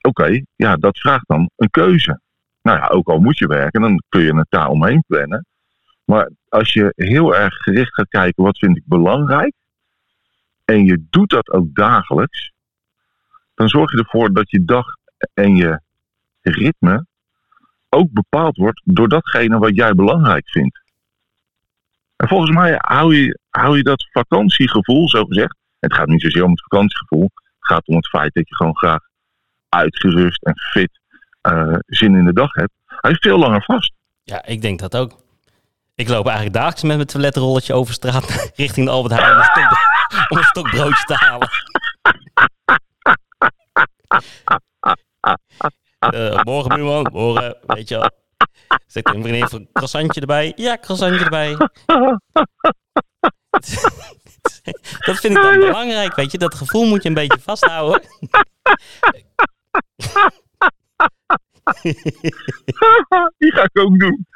Oké, 0.00 0.42
ja, 0.56 0.76
dat 0.76 0.98
vraagt 0.98 1.28
dan 1.28 1.50
een 1.56 1.70
keuze. 1.70 2.20
Nou 2.62 2.78
ja, 2.78 2.86
ook 2.86 3.08
al 3.08 3.18
moet 3.18 3.38
je 3.38 3.46
werken, 3.46 3.80
dan 3.80 4.02
kun 4.08 4.20
je 4.20 4.36
het 4.36 4.46
daar 4.48 4.68
omheen 4.68 5.04
plannen. 5.06 5.46
Maar 6.04 6.30
als 6.48 6.72
je 6.72 6.92
heel 6.96 7.36
erg 7.36 7.54
gericht 7.54 7.94
gaat 7.94 8.08
kijken, 8.08 8.44
wat 8.44 8.58
vind 8.58 8.76
ik 8.76 8.82
belangrijk? 8.86 9.52
En 10.64 10.84
je 10.84 11.06
doet 11.10 11.30
dat 11.30 11.50
ook 11.50 11.74
dagelijks. 11.74 12.52
Dan 13.54 13.68
zorg 13.68 13.92
je 13.92 13.98
ervoor 13.98 14.32
dat 14.32 14.50
je 14.50 14.64
dag 14.64 14.86
en 15.34 15.56
je 15.56 15.80
ritme 16.40 17.06
ook 17.88 18.12
bepaald 18.12 18.56
wordt 18.56 18.82
door 18.84 19.08
datgene 19.08 19.58
wat 19.58 19.74
jij 19.74 19.94
belangrijk 19.94 20.48
vindt. 20.48 20.85
En 22.16 22.28
volgens 22.28 22.50
mij 22.50 22.74
hou 22.78 23.16
je, 23.16 23.38
hou 23.50 23.76
je 23.76 23.82
dat 23.82 24.08
vakantiegevoel, 24.12 25.08
zo 25.08 25.24
gezegd. 25.24 25.56
Het 25.78 25.94
gaat 25.94 26.06
niet 26.06 26.22
zozeer 26.22 26.44
om 26.44 26.50
het 26.50 26.62
vakantiegevoel. 26.62 27.30
Het 27.34 27.54
gaat 27.58 27.86
om 27.86 27.96
het 27.96 28.08
feit 28.08 28.34
dat 28.34 28.48
je 28.48 28.54
gewoon 28.54 28.76
graag 28.76 29.00
uitgerust 29.68 30.42
en 30.42 30.58
fit 30.58 31.00
eh, 31.40 31.74
zin 31.86 32.16
in 32.16 32.24
de 32.24 32.32
dag 32.32 32.52
hebt. 32.52 32.72
Hij 32.86 33.10
is 33.10 33.18
veel 33.18 33.38
langer 33.38 33.62
vast. 33.62 33.92
ja, 34.22 34.44
ik 34.44 34.62
denk 34.62 34.78
dat 34.78 34.96
ook. 34.96 35.24
Ik 35.94 36.08
loop 36.08 36.26
eigenlijk 36.26 36.56
dagelijks 36.56 36.82
met 36.82 36.96
mijn 36.96 37.08
toiletrolletje 37.08 37.74
over 37.74 37.94
straat 37.94 38.52
richting 38.56 38.86
de 38.86 38.92
Albert 38.92 39.14
Heijn 39.20 39.32
om 40.28 40.36
een, 40.36 40.44
stok, 40.44 40.68
te 41.06 41.14
halen. 41.14 41.48
Eh, 45.98 46.42
morgen 46.42 46.74
buurman, 46.74 47.08
morgen, 47.12 47.56
weet 47.66 47.88
je 47.88 47.98
wel. 47.98 48.10
Zet 48.96 49.14
een 49.14 49.22
vriendin 49.22 49.48
voor 49.48 49.58
een 49.58 49.68
croissantje 49.72 50.20
erbij. 50.20 50.52
Ja, 50.56 50.78
croissantje 50.80 51.24
erbij. 51.24 51.56
Dat 55.06 55.16
vind 55.18 55.36
ik 55.36 55.42
dan 55.42 55.58
belangrijk, 55.58 56.14
weet 56.14 56.32
je. 56.32 56.38
Dat 56.38 56.54
gevoel 56.54 56.84
moet 56.86 57.02
je 57.02 57.08
een 57.08 57.14
beetje 57.14 57.40
vasthouden. 57.40 58.02
Die 63.38 63.52
ga 63.52 63.62
ik 63.62 63.78
ook 63.78 63.98
doen. 63.98 64.26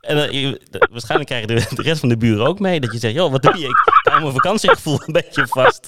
En 0.00 0.16
eh, 0.28 0.30
je- 0.30 0.60
waarschijnlijk 0.90 1.28
krijgen 1.30 1.48
de, 1.48 1.74
de 1.76 1.82
rest 1.82 2.00
van 2.00 2.08
de 2.08 2.16
buren 2.16 2.46
ook 2.46 2.58
mee. 2.60 2.80
Dat 2.80 2.92
je 2.92 2.98
zegt, 2.98 3.14
joh, 3.14 3.30
wat 3.30 3.42
doe 3.42 3.58
je? 3.58 3.66
Ik 3.68 4.00
hou 4.02 4.20
mijn 4.20 4.32
vakantiegevoel 4.32 5.00
een 5.06 5.12
beetje 5.12 5.46
vast. 5.46 5.86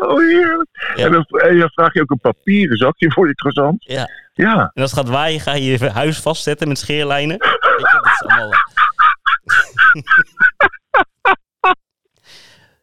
Oh, 0.00 0.18
heerlijk. 0.18 0.92
Ja. 0.96 1.04
En, 1.04 1.12
dan, 1.12 1.24
en 1.24 1.58
dan 1.58 1.70
vraag 1.70 1.92
je 1.94 2.00
ook 2.00 2.10
een 2.10 2.20
papieren 2.20 2.76
zakje 2.76 3.12
voor 3.12 3.26
je 3.28 3.34
croissant. 3.34 3.84
Ja. 3.84 4.08
Ja, 4.36 4.70
En 4.74 4.82
als 4.82 4.90
het 4.90 5.00
gaat 5.00 5.08
waaien, 5.08 5.40
ga 5.40 5.52
je 5.54 5.64
je 5.78 5.90
huis 5.90 6.18
vastzetten 6.20 6.68
met 6.68 6.78
scheerlijnen. 6.78 7.38
Weet 7.38 7.50
je, 7.78 8.00
dat 8.02 8.12
is 8.12 8.22
allemaal... 8.26 8.50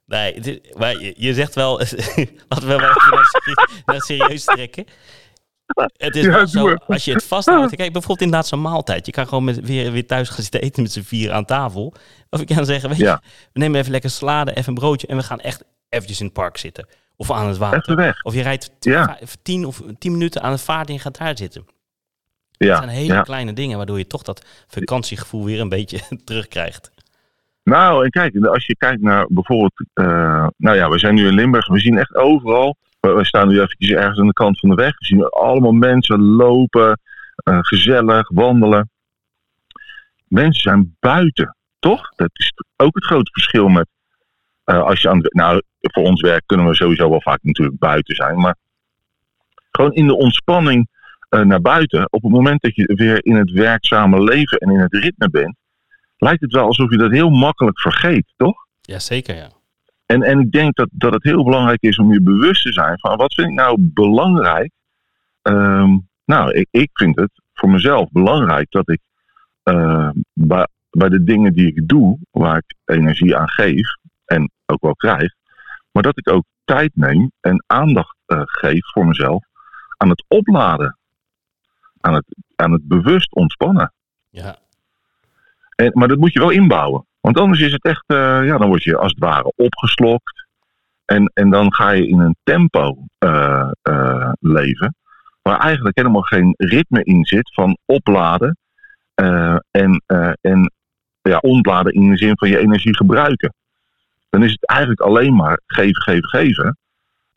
Nee, 0.06 0.34
het 0.34 0.48
is- 0.48 0.60
maar 0.78 1.00
je, 1.00 1.14
je 1.18 1.34
zegt 1.34 1.56
wel... 1.56 1.78
Laten 2.50 2.68
we 2.68 2.76
wel 2.76 2.78
naar, 3.86 4.02
serieus 4.02 4.44
trekken. 4.44 4.86
Het 5.98 6.16
is 6.16 6.26
Ja, 6.26 6.46
zo, 6.46 6.74
als 6.74 7.06
je 7.06 7.14
het 7.14 7.24
vasthoudt... 7.26 7.76
Kijk, 7.76 7.92
bijvoorbeeld 7.92 8.22
inderdaad 8.22 8.48
zo'n 8.48 8.62
maaltijd. 8.62 9.06
Je 9.06 9.12
kan 9.12 9.28
gewoon 9.28 9.44
met, 9.44 9.60
weer, 9.66 9.92
weer 9.92 10.06
thuis 10.08 10.30
gaan 10.30 10.42
zitten 10.42 10.62
eten 10.62 10.84
met 10.84 10.92
z'n 10.92 11.02
vier 11.02 11.32
aan 11.32 11.46
tafel. 11.46 11.94
Of 12.30 12.42
ik 12.42 12.48
kan 12.48 12.66
zeggen, 12.66 12.90
weet 12.90 12.98
je, 12.98 13.20
we 13.54 13.60
nemen 13.60 13.80
even 13.80 13.92
lekker 13.92 14.10
salade, 14.10 14.52
even 14.54 14.68
een 14.70 14.74
broodje... 14.80 15.08
en 15.08 15.18
we 15.18 15.24
gaan 15.24 15.40
echt 15.40 15.64
eventjes 15.92 16.20
in 16.20 16.26
het 16.26 16.34
park 16.34 16.58
zitten. 16.58 16.88
Of 17.16 17.32
aan 17.32 17.48
het 17.48 17.58
water. 17.58 17.96
weg. 17.96 18.24
Of 18.24 18.34
je 18.34 18.42
rijdt 18.42 18.72
Ja. 18.80 19.18
tien 19.42 19.66
of 19.66 19.82
tien 20.00 20.12
minuten 20.12 20.42
aan 20.42 20.52
het 20.52 20.62
vaart 20.62 20.90
en 20.90 21.00
gaat 21.00 21.18
daar 21.18 21.38
zitten. 21.38 21.62
Het 22.58 22.68
Ja, 22.70 22.76
zijn 22.78 22.90
hele 22.90 23.14
ja. 23.14 23.22
kleine 23.22 23.54
dingen 23.54 23.78
waardoor 23.78 23.98
je 23.98 24.08
toch 24.08 24.24
dat 24.24 24.46
vakantiegevoel 24.68 25.46
weer 25.46 25.60
een 25.60 25.70
beetje 25.70 26.00
terugkrijgt. 26.26 26.92
Nou, 27.64 28.04
en 28.04 28.10
kijk, 28.10 28.46
als 28.46 28.66
je 28.66 28.76
kijkt 28.76 29.02
naar 29.02 29.26
bijvoorbeeld... 29.30 29.74
eh, 29.94 30.48
nou 30.58 30.76
ja, 30.76 30.90
we 30.90 31.00
zijn 31.00 31.16
nu 31.16 31.28
in 31.28 31.34
Limburg. 31.34 31.68
We 31.68 31.80
zien 31.80 31.98
echt 31.98 32.16
overal... 32.16 32.76
We, 33.00 33.26
staan 33.26 33.48
nu 33.48 33.62
eventjes 33.62 33.90
ergens 33.90 34.20
aan 34.20 34.28
de 34.28 34.34
kant 34.34 34.60
van 34.60 34.70
de 34.70 34.76
weg. 34.76 35.00
We 35.00 35.06
zien 35.06 35.30
allemaal 35.30 35.72
mensen 35.72 36.22
lopen, 36.22 37.00
eh, 37.36 37.58
gezellig, 37.62 38.30
wandelen. 38.30 38.90
Mensen 40.28 40.62
zijn 40.62 40.96
buiten. 41.00 41.56
Toch? 41.80 42.10
Dat 42.16 42.30
is 42.34 42.54
ook 42.76 42.96
het 42.96 43.06
grote 43.06 43.32
verschil 43.32 43.68
met 43.68 43.88
als 44.64 45.02
je 45.02 45.10
aan 45.10 45.22
nou, 45.22 45.62
voor 45.80 46.04
ons 46.04 46.22
werk 46.22 46.44
kunnen 46.46 46.68
we 46.68 46.76
sowieso 46.76 47.10
wel 47.10 47.22
vaak 47.22 47.40
natuurlijk 47.44 47.80
buiten 47.80 48.16
zijn, 48.16 48.40
maar 48.40 48.56
gewoon 49.72 49.94
in 49.94 50.08
de 50.08 50.16
ontspanning 50.18 50.88
eh, 51.30 51.42
naar 51.42 51.62
buiten, 51.62 52.08
op 52.12 52.22
het 52.22 52.32
moment 52.32 52.62
dat 52.62 52.76
je 52.76 52.94
weer 52.96 53.26
in 53.26 53.36
het 53.36 53.52
werkzame 53.52 54.24
leven 54.24 54.58
en 54.58 54.70
in 54.70 54.80
het 54.80 54.94
ritme 54.94 55.30
bent, 55.30 55.56
lijkt 56.18 56.42
het 56.42 56.52
wel 56.52 56.66
alsof 56.66 56.90
je 56.90 56.98
dat 56.98 57.12
heel 57.12 57.30
makkelijk 57.30 57.80
vergeet, 57.80 58.34
toch? 58.38 58.66
Ja, 58.82 59.00
zeker 59.00 59.36
ja. 59.36 59.50
En, 60.06 60.22
en 60.22 60.40
ik 60.40 60.52
denk 60.52 60.76
dat, 60.76 60.90
dat 60.92 61.14
het 61.14 61.24
heel 61.24 61.44
belangrijk 61.44 61.82
is 61.82 61.98
om 61.98 62.14
je 62.14 62.22
bewust 62.22 62.64
te 62.64 62.74
zijn 62.74 63.00
van 63.00 63.18
wat 63.18 63.34
vind 63.34 63.48
ik 63.48 63.54
nou 63.54 63.78
belangrijk. 63.80 64.72
Ehm, 65.42 65.98
nou, 66.26 66.52
ik, 66.52 66.68
ik 66.72 66.90
vind 66.94 67.16
het 67.16 67.32
voor 67.54 67.70
mezelf 67.70 68.10
belangrijk 68.12 68.72
dat 68.72 68.90
ik 68.90 69.00
eh, 69.64 70.10
bij, 70.34 70.68
bij 70.90 71.10
de 71.10 71.24
dingen 71.24 71.54
die 71.54 71.68
ik 71.68 71.88
doe, 71.88 72.18
waar 72.32 72.58
ik 72.58 72.96
energie 72.96 73.36
aan 73.36 73.50
geef 73.50 73.96
en 74.32 74.52
ook 74.66 74.82
wel 74.82 74.96
krijg, 74.96 75.34
maar 75.92 76.04
dat 76.04 76.18
ik 76.18 76.30
ook 76.30 76.44
tijd 76.64 76.92
neem 76.96 77.32
en 77.40 77.64
aandacht 77.68 78.16
eh, 78.26 78.42
geef 78.46 78.92
voor 78.92 79.06
mezelf 79.06 79.46
aan 79.98 80.10
het 80.10 80.26
opladen, 80.28 80.98
aan 82.02 82.14
het, 82.14 82.26
aan 82.56 82.72
het 82.72 82.88
bewust 82.88 83.36
ontspannen. 83.36 83.94
Ja, 84.30 84.58
En, 85.76 85.92
maar 85.94 86.08
dat 86.08 86.18
moet 86.18 86.34
je 86.34 86.40
wel 86.40 86.50
inbouwen. 86.50 87.06
Want 87.20 87.38
anders 87.38 87.60
is 87.60 87.72
het 87.72 87.84
echt, 87.84 88.04
eh, 88.08 88.46
ja, 88.46 88.58
dan 88.58 88.68
word 88.68 88.84
je 88.84 88.98
als 88.98 89.12
het 89.12 89.20
ware 89.20 89.54
opgeslokt. 89.56 90.46
En, 91.06 91.32
en 91.34 91.50
dan 91.50 91.74
ga 91.74 91.90
je 91.90 92.08
in 92.08 92.20
een 92.20 92.36
tempo 92.44 92.98
eh, 93.18 94.32
leven. 94.40 94.96
Waar 95.42 95.60
eigenlijk 95.60 95.98
helemaal 95.98 96.22
geen 96.22 96.54
ritme 96.58 97.04
in 97.04 97.26
zit 97.26 97.54
van 97.54 97.78
opladen. 97.86 98.58
en 99.72 100.04
en 100.42 100.72
ja, 101.22 101.38
ontladen 101.38 101.94
in 101.94 102.10
de 102.10 102.18
zin 102.18 102.38
van 102.38 102.50
je 102.50 102.58
energie 102.58 102.96
gebruiken. 102.96 103.54
Dan 104.32 104.44
is 104.44 104.52
het 104.52 104.66
eigenlijk 104.66 105.02
alleen 105.02 105.36
maar 105.36 105.62
geven, 105.66 106.02
geven, 106.02 106.30
geven 106.30 106.78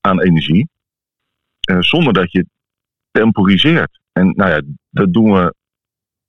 aan 0.00 0.20
energie. 0.20 0.68
eh, 1.60 1.80
zonder 1.80 2.12
dat 2.12 2.32
je 2.32 2.46
temporiseert. 3.10 4.00
En 4.12 4.32
nou 4.36 4.50
ja, 4.50 4.60
dat 4.90 5.12
doen 5.12 5.32
we 5.32 5.54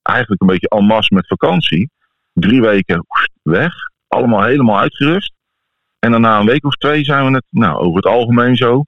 eigenlijk 0.02 0.40
een 0.40 0.46
beetje 0.46 0.68
en 0.68 0.84
masse 0.84 1.14
met 1.14 1.26
vakantie 1.26 1.90
drie 2.32 2.60
weken 2.60 3.06
weg. 3.42 3.72
Allemaal 4.08 4.42
helemaal 4.42 4.78
uitgerust. 4.78 5.32
En 5.98 6.10
dan 6.10 6.20
na 6.20 6.38
een 6.40 6.46
week 6.46 6.64
of 6.64 6.74
twee 6.74 7.04
zijn 7.04 7.26
we 7.26 7.34
het, 7.34 7.44
nou, 7.50 7.78
over 7.78 7.96
het 7.96 8.06
algemeen 8.06 8.56
zo, 8.56 8.84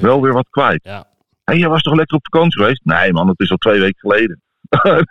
wel 0.00 0.22
weer 0.22 0.32
wat 0.32 0.48
kwijt. 0.50 0.84
Ja. 0.84 1.06
Hé, 1.44 1.54
jij 1.54 1.68
was 1.68 1.82
toch 1.82 1.94
lekker 1.94 2.16
op 2.16 2.24
vakantie 2.30 2.60
geweest? 2.60 2.84
Nee 2.84 3.12
man, 3.12 3.26
dat 3.26 3.40
is 3.40 3.50
al 3.50 3.56
twee 3.56 3.80
weken 3.80 3.98
geleden. 4.00 4.42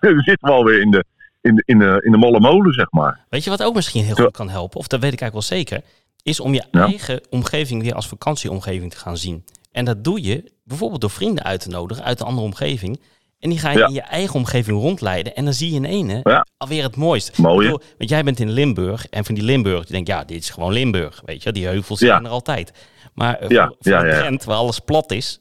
Dan 0.00 0.20
zitten 0.20 0.48
we 0.48 0.50
alweer 0.50 0.80
in 0.80 0.90
de, 0.90 1.04
in, 1.44 1.54
de, 1.54 1.62
in, 1.66 1.78
de, 1.78 2.00
in 2.04 2.12
de 2.12 2.18
molle 2.18 2.40
molen, 2.40 2.72
zeg 2.72 2.90
maar. 2.90 3.24
Weet 3.28 3.44
je 3.44 3.50
wat 3.50 3.62
ook 3.62 3.74
misschien 3.74 4.04
heel 4.04 4.14
goed 4.14 4.32
kan 4.32 4.48
helpen, 4.50 4.78
of 4.78 4.86
dat 4.86 5.00
weet 5.00 5.12
ik 5.12 5.20
eigenlijk 5.20 5.48
wel 5.48 5.58
zeker, 5.58 5.82
is 6.22 6.40
om 6.40 6.54
je 6.54 6.64
Ja. 6.70 6.84
eigen 6.86 7.20
omgeving 7.30 7.82
weer 7.82 7.94
als 7.94 8.08
vakantieomgeving 8.08 8.90
te 8.90 8.96
gaan 8.96 9.16
zien. 9.16 9.44
En 9.72 9.84
dat 9.84 10.04
doe 10.04 10.22
je 10.22 10.52
bijvoorbeeld 10.64 11.00
door 11.00 11.10
vrienden 11.10 11.44
uit 11.44 11.60
te 11.60 11.68
nodigen 11.68 12.04
uit 12.04 12.20
een 12.20 12.26
andere 12.26 12.46
omgeving. 12.46 13.00
En 13.38 13.50
die 13.50 13.58
ga 13.58 13.70
je 13.70 13.78
Ja. 13.78 13.86
in 13.86 13.92
je 13.92 14.00
eigen 14.00 14.34
omgeving 14.34 14.80
rondleiden. 14.80 15.36
En 15.36 15.44
dan 15.44 15.54
zie 15.54 15.70
je 15.70 15.76
in 15.76 15.84
ene 15.84 16.20
Ja. 16.22 16.46
alweer 16.56 16.82
het 16.82 16.96
mooist. 16.96 17.38
Mooi, 17.38 17.64
bedoel, 17.66 17.80
Want 17.98 18.10
jij 18.10 18.24
bent 18.24 18.40
in 18.40 18.50
Limburg. 18.50 19.06
En 19.08 19.24
van 19.24 19.34
die 19.34 19.44
Limburg, 19.44 19.82
die 19.82 19.92
denkt, 19.92 20.08
ja, 20.08 20.24
dit 20.24 20.42
is 20.42 20.50
gewoon 20.50 20.72
Limburg. 20.72 21.22
Weet 21.24 21.42
je, 21.42 21.52
die 21.52 21.66
heuvels 21.66 21.98
zijn 21.98 22.24
er 22.24 22.30
altijd. 22.30 22.72
Maar 23.14 23.34
eh, 23.38 23.48
Ja, 23.48 23.66
voor, 23.66 23.76
voor 23.80 23.92
ja, 23.92 24.04
ja, 24.04 24.12
ja. 24.12 24.18
Drenthe, 24.18 24.46
waar 24.46 24.56
alles 24.56 24.78
plat 24.78 25.12
is, 25.12 25.40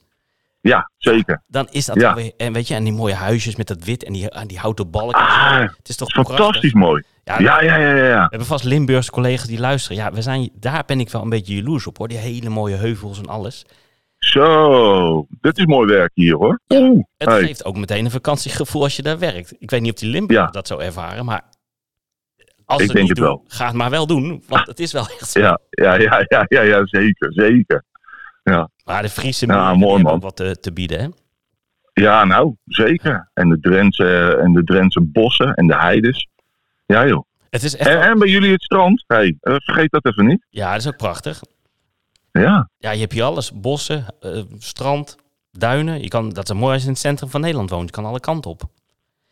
Ja, 0.64 0.90
zeker. 0.98 1.44
dan 1.48 1.68
is 1.72 1.86
dat 1.86 1.96
Ja. 2.00 2.10
alweer... 2.10 2.32
En 2.38 2.54
weet 2.54 2.68
je, 2.68 2.74
en 2.76 2.84
die 2.84 2.94
mooie 2.94 3.14
huisjes 3.14 3.56
met 3.56 3.68
dat 3.68 3.84
wit 3.84 4.04
en 4.04 4.14
die, 4.14 4.30
en 4.30 4.48
die 4.48 4.58
houten 4.60 4.90
balken. 4.92 5.20
Ah, 5.22 5.60
het 5.78 5.90
is 5.90 5.96
toch 5.96 6.08
prachtig? 6.12 6.36
fantastisch 6.36 6.74
mooi. 6.74 7.04
Ja, 7.24 7.40
Ja, 7.40 7.62
ja, 7.62 7.76
ja, 7.76 7.96
ja. 7.96 8.04
we 8.22 8.28
hebben 8.30 8.46
vast 8.48 8.64
Limburgse 8.64 9.12
collega's 9.12 9.48
die 9.48 9.60
luisteren. 9.60 9.98
Ja, 9.98 10.12
we 10.12 10.22
zijn, 10.22 10.50
daar 10.54 10.84
ben 10.86 11.00
ik 11.00 11.10
wel 11.10 11.22
een 11.22 11.30
beetje 11.30 11.56
jaloers 11.56 11.88
op 11.88 11.98
hoor. 11.98 12.08
Die 12.08 12.18
hele 12.18 12.50
mooie 12.50 12.76
heuvels 12.76 13.18
en 13.20 13.26
alles. 13.28 13.66
Zo, 14.18 15.26
dit 15.42 15.58
is 15.58 15.66
mooi 15.66 15.88
werk 15.94 16.12
hier 16.14 16.36
hoor. 16.36 16.60
Oeh, 16.68 17.04
Het 17.18 17.30
hey. 17.30 17.40
geeft 17.44 17.66
ook 17.66 17.78
meteen 17.78 18.06
een 18.06 18.12
vakantiegevoel 18.12 18.84
als 18.84 18.96
je 18.96 19.02
daar 19.02 19.20
werkt. 19.20 19.54
Ik 19.60 19.70
weet 19.70 19.82
niet 19.82 19.94
of 19.94 20.00
die 20.00 20.10
Limburg 20.10 20.40
Ja. 20.40 20.48
dat 20.48 20.68
zo 20.68 20.78
ervaren, 20.78 21.26
maar 21.26 21.42
als 22.66 22.82
Ik 22.82 22.88
het 22.88 22.96
denk 22.96 23.08
niet 23.08 23.18
het 23.18 23.18
doen, 23.18 23.26
wel. 23.28 23.44
ga 23.48 23.66
het 23.66 23.76
maar 23.76 23.90
wel 23.90 24.08
doen. 24.08 24.44
Want 24.48 24.68
het 24.68 24.80
is 24.80 24.92
wel 24.92 25.08
echt 25.20 25.30
zo. 25.30 25.40
Ja, 25.40 25.60
ja, 25.70 25.94
ja, 25.94 26.26
ja, 26.28 26.46
ja, 26.48 26.62
ja, 26.62 26.86
zeker, 26.86 27.34
zeker. 27.34 27.84
Maar 28.84 29.02
de 29.02 29.10
Friese 29.10 29.46
Ja, 29.46 29.74
mooi, 29.74 29.96
hebben 30.04 30.20
wat 30.20 30.36
te, 30.36 30.58
te 30.60 30.74
bieden. 30.74 31.00
Hè? 31.00 31.08
Ja, 31.94 32.24
nou, 32.26 32.56
zeker. 32.66 33.30
En 33.34 33.50
de 33.50 33.60
Drentse, 33.60 34.38
en 34.42 34.54
de 34.54 34.64
Drentse 34.64 35.02
bossen 35.02 35.54
en 35.54 35.68
de 35.68 35.76
heides. 35.76 36.28
Ja 36.86 37.08
joh. 37.08 37.24
Het 37.50 37.64
is 37.64 37.76
echt 37.76 37.90
En, 37.90 38.20
bij 38.20 38.28
jullie 38.30 38.52
het 38.52 38.64
strand. 38.64 39.04
Hey, 39.08 39.38
eh, 39.42 39.56
vergeet 39.58 39.92
dat 39.92 40.06
even 40.06 40.26
niet. 40.26 40.46
ja, 40.50 40.72
dat 40.72 40.80
is 40.82 40.88
ook 40.88 40.98
prachtig. 40.98 41.42
Ja, 42.32 42.70
Ja, 42.78 42.92
je 42.92 43.00
hebt 43.00 43.12
hier 43.14 43.24
alles. 43.24 43.52
Bossen, 43.52 44.06
eh, 44.20 44.42
strand, 44.58 45.16
duinen. 45.52 46.02
Je 46.02 46.08
kan, 46.08 46.30
dat 46.30 46.50
is 46.50 46.56
mooi 46.56 46.72
als 46.74 46.82
je 46.82 46.88
in 46.88 46.94
het 46.94 47.02
centrum 47.02 47.30
van 47.30 47.42
Nederland 47.42 47.70
woont. 47.70 47.86
Je 47.86 47.92
kan 47.92 48.06
alle 48.06 48.20
kanten 48.20 48.52
op. 48.52 48.62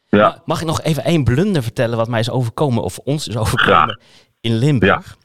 ja. 0.10 0.18
Ma- 0.18 0.42
Mag 0.46 0.60
ik 0.62 0.68
nog 0.68 0.82
even 0.82 1.04
één 1.04 1.24
blunder 1.24 1.64
vertellen 1.64 1.98
wat 1.98 2.08
mij 2.08 2.20
is 2.20 2.30
overkomen, 2.30 2.84
of 2.84 2.98
ons 2.98 3.28
is 3.28 3.38
overkomen 3.38 3.74
Graag. 3.74 3.96
in 4.42 4.56
Limburg? 4.56 5.18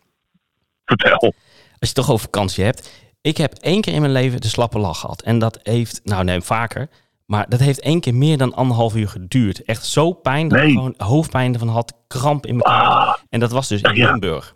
vertel. 0.84 1.34
Als 1.78 1.88
je 1.88 1.92
toch 1.94 2.10
over 2.10 2.24
vakantie 2.24 2.64
hebt. 2.64 2.90
Ik 3.26 3.36
heb 3.36 3.54
één 3.54 3.80
keer 3.80 3.92
in 3.94 4.00
mijn 4.00 4.12
leven 4.12 4.40
de 4.40 4.48
slappe 4.48 4.78
lach 4.78 5.00
gehad. 5.00 5.22
En 5.22 5.38
dat 5.38 5.58
heeft, 5.62 6.00
nou 6.04 6.24
nee, 6.24 6.40
vaker. 6.40 6.88
Maar 7.24 7.48
dat 7.48 7.60
heeft 7.60 7.80
één 7.80 8.00
keer 8.00 8.14
meer 8.14 8.38
dan 8.38 8.54
anderhalf 8.54 8.94
uur 8.94 9.08
geduurd. 9.08 9.64
Echt 9.64 9.86
zo 9.86 10.12
pijn 10.12 10.48
dat 10.48 10.58
ik 10.62 10.70
gewoon 10.70 10.94
hoofdpijn 10.96 11.52
ervan 11.52 11.68
had. 11.68 11.92
Kramp 12.06 12.46
in 12.46 12.56
mijn. 12.56 12.68
Ah, 12.68 13.14
En 13.28 13.40
dat 13.40 13.50
was 13.50 13.68
dus 13.68 13.80
in. 13.80 13.92
Limburg. 13.92 14.54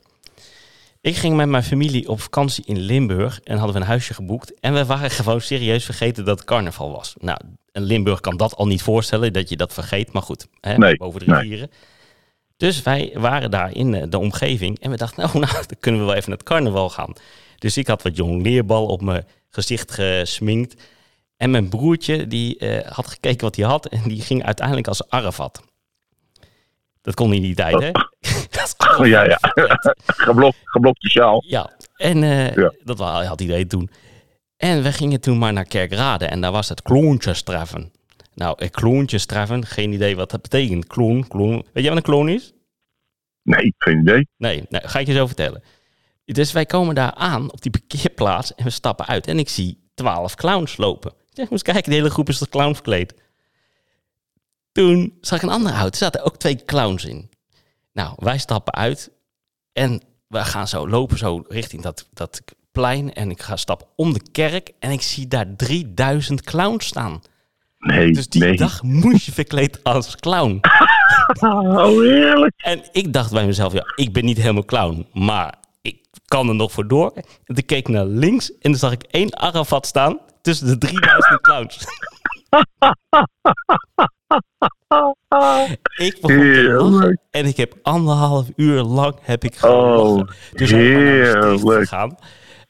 Ik 1.00 1.16
ging 1.16 1.36
met 1.36 1.48
mijn 1.48 1.62
familie 1.62 2.08
op 2.08 2.20
vakantie 2.20 2.64
in 2.66 2.78
Limburg. 2.78 3.40
En 3.44 3.56
hadden 3.56 3.74
we 3.74 3.80
een 3.80 3.86
huisje 3.86 4.14
geboekt. 4.14 4.60
En 4.60 4.74
we 4.74 4.84
waren 4.86 5.10
gewoon 5.10 5.40
serieus 5.40 5.84
vergeten 5.84 6.24
dat 6.24 6.38
het 6.38 6.46
carnaval 6.48 6.92
was. 6.92 7.14
Nou, 7.18 7.38
in 7.72 7.82
Limburg 7.82 8.20
kan 8.20 8.36
dat 8.36 8.56
al 8.56 8.66
niet 8.66 8.82
voorstellen 8.82 9.32
dat 9.32 9.48
je 9.48 9.56
dat 9.56 9.72
vergeet. 9.72 10.12
Maar 10.12 10.22
goed, 10.22 10.46
hè, 10.60 10.76
Nee, 10.76 10.96
boven 10.96 11.20
de 11.20 11.26
nee. 11.26 11.40
rivieren. 11.40 11.70
Dus 12.56 12.82
wij 12.82 13.10
waren 13.14 13.50
daar 13.50 13.74
in 13.74 13.94
eh, 13.94 14.02
de 14.08 14.18
omgeving. 14.18 14.80
En 14.80 14.90
we 14.90 14.96
dachten, 14.96 15.22
nou, 15.24 15.38
nou, 15.38 15.52
dan 15.52 15.76
kunnen 15.80 16.00
we 16.00 16.06
wel 16.06 16.16
even 16.16 16.28
naar 16.28 16.38
het 16.38 16.48
carnaval 16.48 16.90
gaan. 16.90 17.12
Dus 17.60 17.76
ik 17.76 17.86
had 17.86 18.02
wat 18.02 18.16
jongleerbal 18.16 18.86
op 18.86 19.02
mijn 19.02 19.24
gezicht 19.48 19.90
gesminkt. 19.90 20.82
En 21.36 21.50
mijn 21.50 21.68
broertje, 21.68 22.26
die 22.26 22.58
eh, 22.58 22.92
had 22.92 23.06
gekeken 23.06 23.40
wat 23.40 23.56
hij 23.56 23.64
had. 23.64 23.86
En 23.86 24.02
die 24.02 24.20
ging 24.22 24.44
uiteindelijk 24.44 24.86
als 24.88 25.08
Arafat. 25.08 25.62
Dat 27.02 27.14
kon 27.14 27.32
in 27.32 27.42
die 27.42 27.54
tijd, 27.54 27.80
hè? 27.80 27.90
Dat 28.56 28.76
is 28.78 28.96
Oh, 28.98 29.06
ja, 29.06 29.22
ja. 29.24 29.38
vet. 29.54 29.92
Geblokt, 30.06 30.56
geblokte 30.64 31.08
sjaal. 31.08 31.44
Ja, 31.46 31.70
en 31.96 32.22
eh, 32.22 32.54
Ja. 32.54 32.72
dat 32.84 32.98
had 32.98 33.40
iedereen 33.40 33.68
toen. 33.68 33.90
En 34.56 34.82
we 34.82 34.92
gingen 34.92 35.20
toen 35.20 35.38
maar 35.38 35.52
naar 35.52 35.64
Kerkrade 35.64 36.24
en 36.24 36.40
daar 36.40 36.52
was 36.52 36.68
het 36.68 36.82
kloontjestreffen. 36.82 37.92
Nou, 38.34 38.54
eh, 38.58 38.70
kloontjestreffen, 38.70 39.66
geen 39.66 39.92
idee 39.92 40.16
wat 40.16 40.30
dat 40.30 40.42
betekent. 40.42 40.86
Kloon, 40.86 41.28
kloon. 41.28 41.52
Weet 41.72 41.84
jij 41.84 41.88
wat 41.88 41.96
een 41.96 42.02
kloon 42.12 42.28
is? 42.28 42.52
Nee, 43.42 43.74
geen 43.78 44.00
idee. 44.00 44.28
Nee, 44.36 44.64
nee, 44.68 44.80
ga 44.84 44.98
ik 44.98 45.06
je 45.06 45.12
zo 45.12 45.26
vertellen. 45.26 45.62
Dus 46.32 46.52
wij 46.52 46.66
komen 46.66 46.94
daar 46.94 47.14
aan 47.14 47.52
op 47.52 47.62
die 47.62 47.70
parkeerplaats 47.70 48.54
en 48.54 48.64
we 48.64 48.70
stappen 48.70 49.06
uit. 49.06 49.26
En 49.26 49.38
ik 49.38 49.48
zie 49.48 49.90
twaalf 49.94 50.34
clowns 50.34 50.76
lopen. 50.76 51.10
Ik 51.10 51.36
zeg, 51.36 51.50
moest 51.50 51.62
kijken, 51.62 51.90
de 51.90 51.96
hele 51.96 52.10
groep 52.10 52.28
is 52.28 52.38
tot 52.38 52.48
clown 52.48 52.74
verkleed. 52.74 53.14
Toen 54.72 55.18
zag 55.20 55.38
ik 55.38 55.44
een 55.44 55.54
andere 55.54 55.74
auto, 55.74 55.90
er 55.90 55.96
zaten 55.96 56.24
ook 56.24 56.36
twee 56.36 56.64
clowns 56.64 57.04
in. 57.04 57.30
Nou, 57.92 58.14
wij 58.16 58.38
stappen 58.38 58.74
uit 58.74 59.10
en 59.72 60.02
we 60.26 60.44
gaan 60.44 60.68
zo 60.68 60.88
lopen 60.88 61.18
zo 61.18 61.44
richting 61.48 61.82
dat, 61.82 62.08
dat 62.12 62.42
plein. 62.72 63.12
En 63.12 63.30
ik 63.30 63.42
ga 63.42 63.56
stappen 63.56 63.86
om 63.96 64.12
de 64.12 64.22
kerk 64.32 64.70
en 64.78 64.90
ik 64.90 65.02
zie 65.02 65.28
daar 65.28 65.56
3000 65.56 66.42
clowns 66.42 66.86
staan. 66.86 67.22
Nee, 67.78 68.12
Dus 68.12 68.28
die 68.28 68.42
nee. 68.42 68.56
dag 68.56 68.82
moest 68.82 69.24
je 69.24 69.32
verkleed 69.32 69.84
als 69.84 70.16
clown. 70.16 70.60
Oh, 71.40 72.00
heerlijk. 72.00 72.52
En 72.56 72.82
ik 72.92 73.12
dacht 73.12 73.32
bij 73.32 73.46
mezelf, 73.46 73.72
ja, 73.72 73.92
ik 73.94 74.12
ben 74.12 74.24
niet 74.24 74.36
helemaal 74.36 74.64
clown, 74.64 75.06
maar 75.12 75.54
ik 75.82 76.04
kan 76.24 76.48
er 76.48 76.54
nog 76.54 76.72
voor 76.72 76.88
door. 76.88 77.10
En 77.14 77.24
toen 77.44 77.64
keek 77.64 77.78
ik 77.78 77.88
naar 77.88 78.04
links 78.06 78.50
en 78.58 78.70
dan 78.70 78.80
zag 78.80 78.92
ik 78.92 79.02
één 79.02 79.36
Arafat 79.38 79.86
staan 79.86 80.18
tussen 80.42 80.66
de 80.66 80.78
3000 80.78 81.40
clowns. 81.40 81.78
ik 85.96 86.18
begon 86.20 86.20
te 86.20 86.62
lachen 86.62 87.00
Heerlijk. 87.00 87.20
en 87.30 87.46
ik 87.46 87.56
heb 87.56 87.74
anderhalf 87.82 88.46
uur 88.56 88.82
lang 88.82 89.14
heb 89.22 89.44
ik 89.44 89.56
gelachen. 89.56 90.00
Oh, 90.00 90.28
Dus 90.52 90.68
de 90.70 90.76
heerlijk. 90.76 91.60
gegaan. 91.60 92.16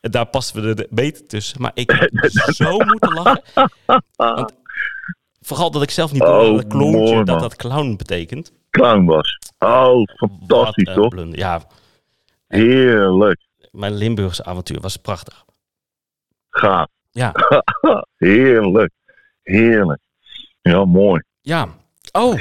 En 0.00 0.10
daar 0.10 0.26
pasten 0.26 0.62
we 0.62 0.74
er 0.82 0.86
beter 0.90 1.26
tussen. 1.26 1.60
Maar 1.62 1.70
ik 1.74 1.90
heb 1.90 2.10
zo 2.54 2.78
moeten 2.78 3.12
lachen. 3.12 3.42
Want 4.16 4.52
vooral 5.40 5.70
dat 5.70 5.82
ik 5.82 5.90
zelf 5.90 6.12
niet 6.12 6.22
Oh, 6.22 6.58
kloontje 6.68 7.14
dat 7.16 7.26
man. 7.26 7.38
dat 7.38 7.56
clown 7.56 7.96
betekent. 7.96 8.52
Clown 8.70 9.04
was. 9.04 9.38
Oh, 9.58 10.02
fantastisch 10.16 10.94
toch? 10.94 11.14
Ja, 11.32 11.62
Heerlijk. 12.54 13.40
mijn 13.70 13.94
Limburgse 13.94 14.44
avontuur 14.44 14.80
was 14.80 14.96
prachtig. 14.96 15.44
Gaaf. 16.50 16.86
Ja, 17.10 17.32
Heerlijk. 18.16 18.92
Heerlijk. 19.42 20.00
Ja, 20.62 20.84
mooi. 20.84 21.22
ja. 21.40 21.68
Oh, 22.12 22.40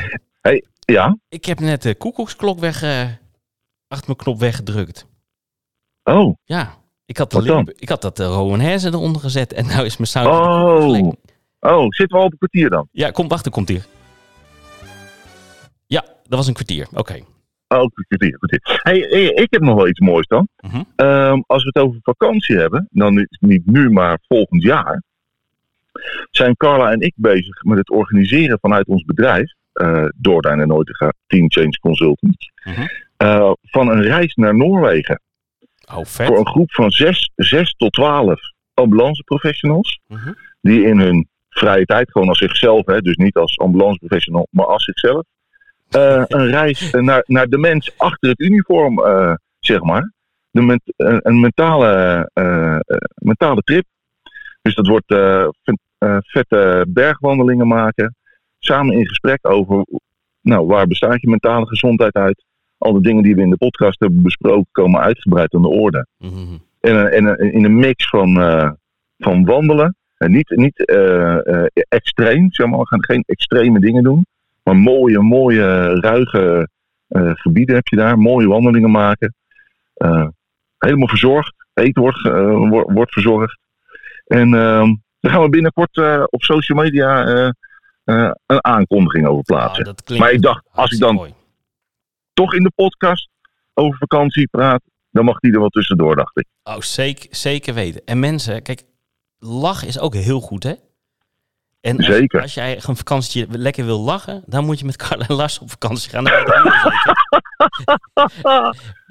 Ja, 0.85 1.17
ik 1.29 1.45
heb 1.45 1.59
net 1.59 1.81
de 1.81 1.95
koekoeksklok 1.95 2.59
weg, 2.59 2.81
eh, 2.83 3.01
achter 3.87 4.05
mijn 4.07 4.17
knop 4.17 4.39
weggedrukt. 4.39 5.05
Oh, 6.03 6.35
Ja, 6.43 6.73
ik 7.05 7.17
had, 7.17 7.31
de 7.31 7.37
Wat 7.37 7.45
dan? 7.45 7.55
Limburg- 7.55 7.79
ik 7.79 7.89
had 7.89 8.01
dat 8.01 8.17
de 8.17 8.25
Rowan 8.25 8.59
Herzen 8.59 8.93
eronder 8.93 9.21
gezet 9.21 9.53
en 9.53 9.65
nou 9.65 9.85
is 9.85 9.97
mijn 9.97 10.09
sound... 10.09 10.27
oh. 10.27 11.13
Oh, 11.59 11.85
zitten 11.89 12.07
we 12.17 12.17
al 12.17 12.25
op 12.25 12.31
een 12.31 12.37
kwartier 12.37 12.69
dan? 12.69 12.87
Ja, 12.91 13.11
kom, 13.11 13.27
wacht, 13.27 13.45
er 13.45 13.51
komt 13.51 13.67
hier. 13.69 13.85
Ja, 15.87 16.01
dat 16.01 16.37
was 16.39 16.47
een 16.47 16.53
kwartier. 16.53 16.87
Oké. 16.93 17.23
Oh, 17.69 17.85
kwartier, 17.93 18.33
een 18.33 18.37
kwartier. 18.37 18.79
Hey, 18.83 18.99
hey, 18.99 19.25
ik 19.43 19.47
heb 19.51 19.61
nog 19.61 19.75
wel 19.75 19.87
iets 19.87 19.99
moois 19.99 20.27
dan. 20.27 20.47
Mhm. 20.59 20.81
Ehm, 20.95 21.39
als 21.45 21.63
we 21.63 21.69
het 21.73 21.83
over 21.83 21.99
vakantie 22.03 22.57
hebben, 22.57 22.87
dan 22.91 23.27
niet 23.39 23.65
nu, 23.65 23.89
maar 23.89 24.19
volgend 24.27 24.63
jaar. 24.63 25.03
Zijn 26.31 26.55
Carla 26.55 26.91
en 26.91 26.99
ik 27.01 27.13
bezig 27.15 27.63
met 27.63 27.77
het 27.77 27.89
organiseren 27.89 28.57
vanuit 28.61 28.87
ons 28.87 29.03
bedrijf, 29.03 29.53
eh 29.73 30.05
Doordijn 30.15 30.59
en 30.59 30.67
Nooitinga 30.67 31.13
Team 31.27 31.51
Change 31.51 31.79
Consultants, 31.79 32.51
Mhm. 32.65 32.87
eh, 33.17 33.51
van 33.61 33.87
een 33.89 34.01
reis 34.01 34.35
naar 34.35 34.55
Noorwegen. 34.57 35.21
Oh, 35.89 35.95
Voor 35.95 36.05
vet. 36.05 36.37
een 36.37 36.47
groep 36.47 36.73
van 36.73 36.91
6, 36.91 37.31
6 37.35 37.73
tot 37.77 37.91
12 37.93 38.39
ambulanceprofessionals. 38.73 39.99
Mhm. 40.07 40.31
Die 40.61 40.83
in 40.83 40.99
hun 40.99 41.27
vrije 41.49 41.85
tijd, 41.85 42.11
gewoon 42.11 42.27
als 42.27 42.37
zichzelf, 42.37 42.85
hè, 42.85 43.01
dus 43.01 43.15
niet 43.15 43.35
als 43.35 43.57
ambulanceprofessional, 43.59 44.47
maar 44.51 44.65
als 44.65 44.83
zichzelf. 44.83 45.23
Eh, 45.89 46.23
een 46.27 46.47
reis 46.47 46.91
eh, 46.91 47.01
naar, 47.01 47.23
naar 47.27 47.47
de 47.47 47.57
mens 47.57 47.97
achter 47.97 48.29
het 48.29 48.39
uniform, 48.39 48.99
eh, 48.99 49.33
zeg 49.59 49.81
maar. 49.81 50.13
De 50.51 50.79
een 50.97 51.39
mentale, 51.39 52.29
mentale 53.15 53.61
trip. 53.61 53.85
Dus 54.61 54.75
dat 54.75 54.87
wordt 54.87 55.13
vet- 55.63 56.23
vette 56.25 56.85
bergwandelingen 56.87 57.67
maken. 57.67 58.15
Samen 58.59 58.95
in 58.95 59.07
gesprek 59.07 59.39
over, 59.41 59.85
nou, 60.41 60.65
waar 60.65 60.87
bestaat 60.87 61.21
je 61.21 61.29
mentale 61.29 61.67
gezondheid 61.67 62.13
uit? 62.13 62.43
Al 62.77 62.93
de 62.93 63.01
dingen 63.01 63.23
die 63.23 63.35
we 63.35 63.41
in 63.41 63.49
de 63.49 63.57
podcast 63.57 63.99
hebben 63.99 64.21
besproken 64.21 64.67
komen 64.71 65.01
uitgebreid 65.01 65.53
aan 65.53 65.61
de 65.61 65.67
orde. 65.67 66.07
Mhm. 66.17 66.57
En, 66.79 67.11
en 67.11 67.37
in 67.53 67.63
een 67.63 67.79
mix 67.79 68.09
van, 68.09 68.33
van 69.17 69.45
wandelen. 69.45 69.95
En 70.17 70.31
niet 70.31 70.49
niet 70.49 70.85
extreem, 71.89 72.51
zeg 72.51 72.67
maar. 72.67 72.79
We 72.79 72.87
gaan 72.87 73.03
geen 73.03 73.23
extreme 73.25 73.79
dingen 73.79 74.03
doen. 74.03 74.25
Maar 74.69 74.77
mooie, 74.77 75.21
mooie, 75.21 75.99
ruige 75.99 76.69
eh, 77.07 77.31
gebieden 77.33 77.75
heb 77.75 77.87
je 77.87 77.95
daar. 77.95 78.17
Mooie 78.17 78.47
wandelingen 78.47 78.91
maken. 78.91 79.35
Eh, 79.93 80.27
helemaal 80.77 81.07
verzorgd. 81.07 81.53
Eten 81.73 82.01
wordt, 82.01 82.25
eh, 82.25 82.69
wordt, 82.69 82.91
wordt 82.91 83.13
verzorgd. 83.13 83.59
En 84.25 84.53
ehm 84.53 84.95
daar 85.19 85.31
gaan 85.31 85.41
we 85.41 85.49
binnenkort 85.49 85.97
op 86.29 86.43
social 86.43 86.81
media 86.83 87.25
een 88.03 88.35
aankondiging 88.65 89.27
over 89.27 89.43
plaatsen. 89.43 89.85
Ah, 89.85 89.93
klinkt 90.03 90.23
maar 90.23 90.33
ik 90.33 90.41
dacht, 90.41 90.65
als 90.71 90.91
ik 90.91 90.99
dan 90.99 91.15
mooi. 91.15 91.33
toch 92.33 92.53
in 92.53 92.63
de 92.63 92.71
podcast 92.75 93.29
over 93.73 93.97
vakantie 93.97 94.47
praat, 94.47 94.81
dan 95.11 95.25
mag 95.25 95.39
die 95.39 95.53
er 95.53 95.59
wel 95.59 95.69
tussendoor, 95.69 96.15
dacht 96.15 96.37
ik. 96.37 96.45
Oh, 96.63 96.79
zeker, 96.79 97.27
zeker 97.35 97.73
weten. 97.73 98.01
En 98.05 98.19
mensen, 98.19 98.61
kijk, 98.61 98.83
lach 99.39 99.85
is 99.85 99.99
ook 99.99 100.13
heel 100.13 100.39
goed, 100.39 100.63
hè? 100.63 100.73
En 101.81 101.97
als, 101.97 102.05
Zeker. 102.05 102.41
als 102.41 102.53
jij 102.53 102.75
een 102.87 102.95
vakantietje 102.95 103.47
lekker 103.49 103.85
wil 103.85 103.99
lachen, 103.99 104.43
dan 104.45 104.65
moet 104.65 104.79
je 104.79 104.85
met 104.85 104.95
Carla 104.95 105.27
en 105.27 105.35
Lars 105.35 105.59
op 105.59 105.69
vakantie 105.69 106.09
gaan. 106.09 106.23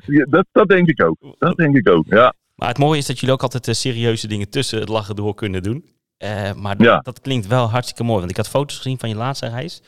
Ja, 0.07 0.25
dat, 0.31 0.47
dat 0.53 0.69
denk 0.69 0.89
ik 0.89 1.03
ook. 1.05 1.17
Dat 1.39 1.57
denk 1.57 1.77
ik 1.77 1.89
ook, 1.89 2.05
ja. 2.07 2.33
Maar 2.55 2.69
het 2.69 2.79
mooie 2.79 2.99
is 2.99 3.07
dat 3.07 3.19
jullie 3.19 3.35
ook 3.35 3.43
altijd 3.43 3.69
eh, 3.69 3.75
serieuze 3.75 4.29
dingen 4.29 4.51
tussen 4.51 4.81
het 4.81 4.89
lachen 4.89 5.17
door 5.17 5.35
kunnen 5.35 5.63
doen. 5.63 5.85
Eh, 6.17 6.53
maar 6.53 6.77
dat, 6.77 6.87
Ja. 6.87 6.99
dat 6.99 7.21
klinkt 7.21 7.47
wel 7.47 7.71
hartstikke 7.71 8.03
mooi. 8.05 8.19
Want 8.19 8.31
ik 8.31 8.37
had 8.37 8.49
foto's 8.49 8.77
gezien 8.77 8.99
van 8.99 9.09
je 9.09 9.15
laatste 9.15 9.49
reis. 9.49 9.83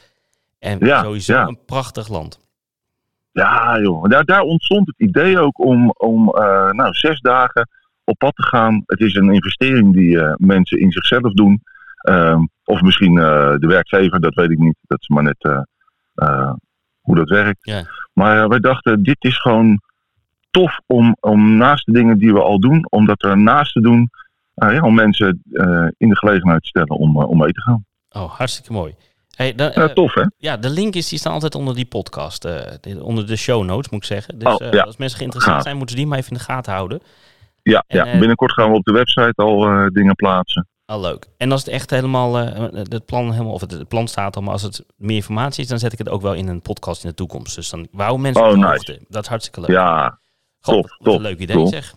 En 0.58 0.78
Ja, 0.86 1.02
sowieso 1.02 1.32
ja. 1.32 1.46
een 1.46 1.58
prachtig 1.66 2.08
land. 2.08 2.38
Ja, 3.32 3.78
joh. 3.80 4.08
Daar, 4.08 4.24
daar 4.24 4.40
ontstond 4.42 4.86
het 4.86 5.08
idee 5.08 5.38
ook 5.38 5.58
om, 5.64 5.90
om 5.90 6.28
eh, 6.28 6.70
nou, 6.70 6.92
zes 6.94 7.20
dagen 7.20 7.68
op 8.04 8.18
pad 8.18 8.34
te 8.36 8.42
gaan. 8.42 8.82
Het 8.86 9.00
is 9.00 9.14
een 9.14 9.32
investering 9.32 9.92
die 9.92 10.18
mensen 10.36 10.78
in 10.80 10.92
zichzelf 10.92 11.32
doen. 11.32 11.62
Ehm, 12.00 12.42
of 12.64 12.80
misschien 12.80 13.18
eh, 13.18 13.54
de 13.58 13.66
werkgever, 13.66 14.20
dat 14.20 14.34
weet 14.34 14.50
ik 14.50 14.58
niet. 14.58 14.76
Dat 14.82 15.00
is 15.00 15.08
maar 15.08 15.22
net 15.22 15.36
eh, 15.44 15.60
eh, 16.14 16.52
hoe 17.00 17.14
dat 17.16 17.28
werkt. 17.28 17.58
Ja. 17.66 17.82
Maar 18.12 18.48
wij 18.48 18.60
dachten, 18.60 19.02
dit 19.02 19.24
is 19.24 19.38
gewoon 19.40 19.80
tof 20.50 20.78
om, 20.86 21.16
om 21.20 21.56
naast 21.56 21.86
de 21.86 21.92
dingen 21.92 22.18
die 22.18 22.32
we 22.32 22.42
al 22.42 22.60
doen, 22.60 22.86
om 22.90 23.06
dat 23.06 23.22
ernaast 23.22 23.72
te 23.72 23.80
doen. 23.80 24.10
ja, 24.54 24.80
om 24.80 24.94
mensen 24.94 25.42
in 25.96 26.08
de 26.08 26.16
gelegenheid 26.16 26.62
te 26.62 26.68
stellen 26.68 26.88
om, 26.96 27.16
om 27.22 27.38
mee 27.38 27.52
te 27.52 27.60
gaan. 27.60 27.84
Oh, 28.10 28.30
hartstikke 28.30 28.72
mooi. 28.72 28.94
Hey, 29.36 29.54
dan, 29.54 29.70
Ja, 29.74 29.88
tof 29.92 30.14
hè? 30.14 30.22
ja, 30.36 30.56
de 30.56 30.70
link 30.70 30.94
is, 30.94 31.08
die 31.08 31.18
staan 31.18 31.32
altijd 31.32 31.54
onder 31.54 31.74
die 31.74 31.86
podcast. 31.86 32.42
de- 32.42 32.98
onder 33.02 33.26
de 33.26 33.36
show 33.36 33.64
notes, 33.64 33.90
moet 33.90 34.00
ik 34.00 34.06
zeggen. 34.06 34.38
Dus 34.38 34.58
Oh, 34.60 34.72
ja. 34.72 34.82
als 34.82 34.96
mensen 34.96 35.18
geïnteresseerd 35.18 35.62
zijn, 35.62 35.76
moeten 35.76 35.94
ze 35.96 36.00
die 36.00 36.10
maar 36.10 36.18
even 36.18 36.30
in 36.32 36.36
de 36.38 36.44
gaten 36.44 36.72
houden. 36.72 37.00
Ja, 37.62 37.84
En, 37.86 38.04
ja. 38.04 38.18
binnenkort 38.18 38.52
gaan 38.52 38.70
we 38.70 38.76
op 38.76 38.84
de 38.84 38.92
website 38.92 39.42
al 39.42 39.88
dingen 39.92 40.14
plaatsen. 40.14 40.68
Al 40.90 41.00
leuk. 41.00 41.26
En 41.36 41.52
als 41.52 41.60
het 41.64 41.70
echt 41.74 41.90
helemaal, 41.90 42.38
eh, 42.38 42.62
het 42.72 43.04
plan 43.06 43.32
helemaal, 43.32 43.52
of 43.52 43.60
het, 43.60 43.70
het 43.70 43.88
plan 43.88 44.08
staat 44.08 44.36
al, 44.36 44.42
maar 44.42 44.52
als 44.52 44.62
het 44.62 44.84
meer 44.96 45.16
informatie 45.16 45.62
is, 45.62 45.68
dan 45.68 45.78
zet 45.78 45.92
ik 45.92 45.98
het 45.98 46.08
ook 46.08 46.22
wel 46.22 46.34
in 46.34 46.48
een 46.48 46.62
podcast 46.62 47.02
in 47.04 47.08
de 47.08 47.14
toekomst. 47.14 47.54
Dus 47.54 47.70
dan 47.70 47.88
wou 47.92 48.18
mensen 48.18 48.42
Oh, 48.42 48.70
nice. 48.70 49.00
Dat 49.08 49.22
is 49.22 49.28
hartstikke 49.28 49.60
leuk. 49.60 49.70
Ja, 49.70 50.18
wat 50.60 50.74
tof, 50.98 51.14
een 51.14 51.20
leuk 51.20 51.38
idee 51.38 51.66
zeg. 51.66 51.94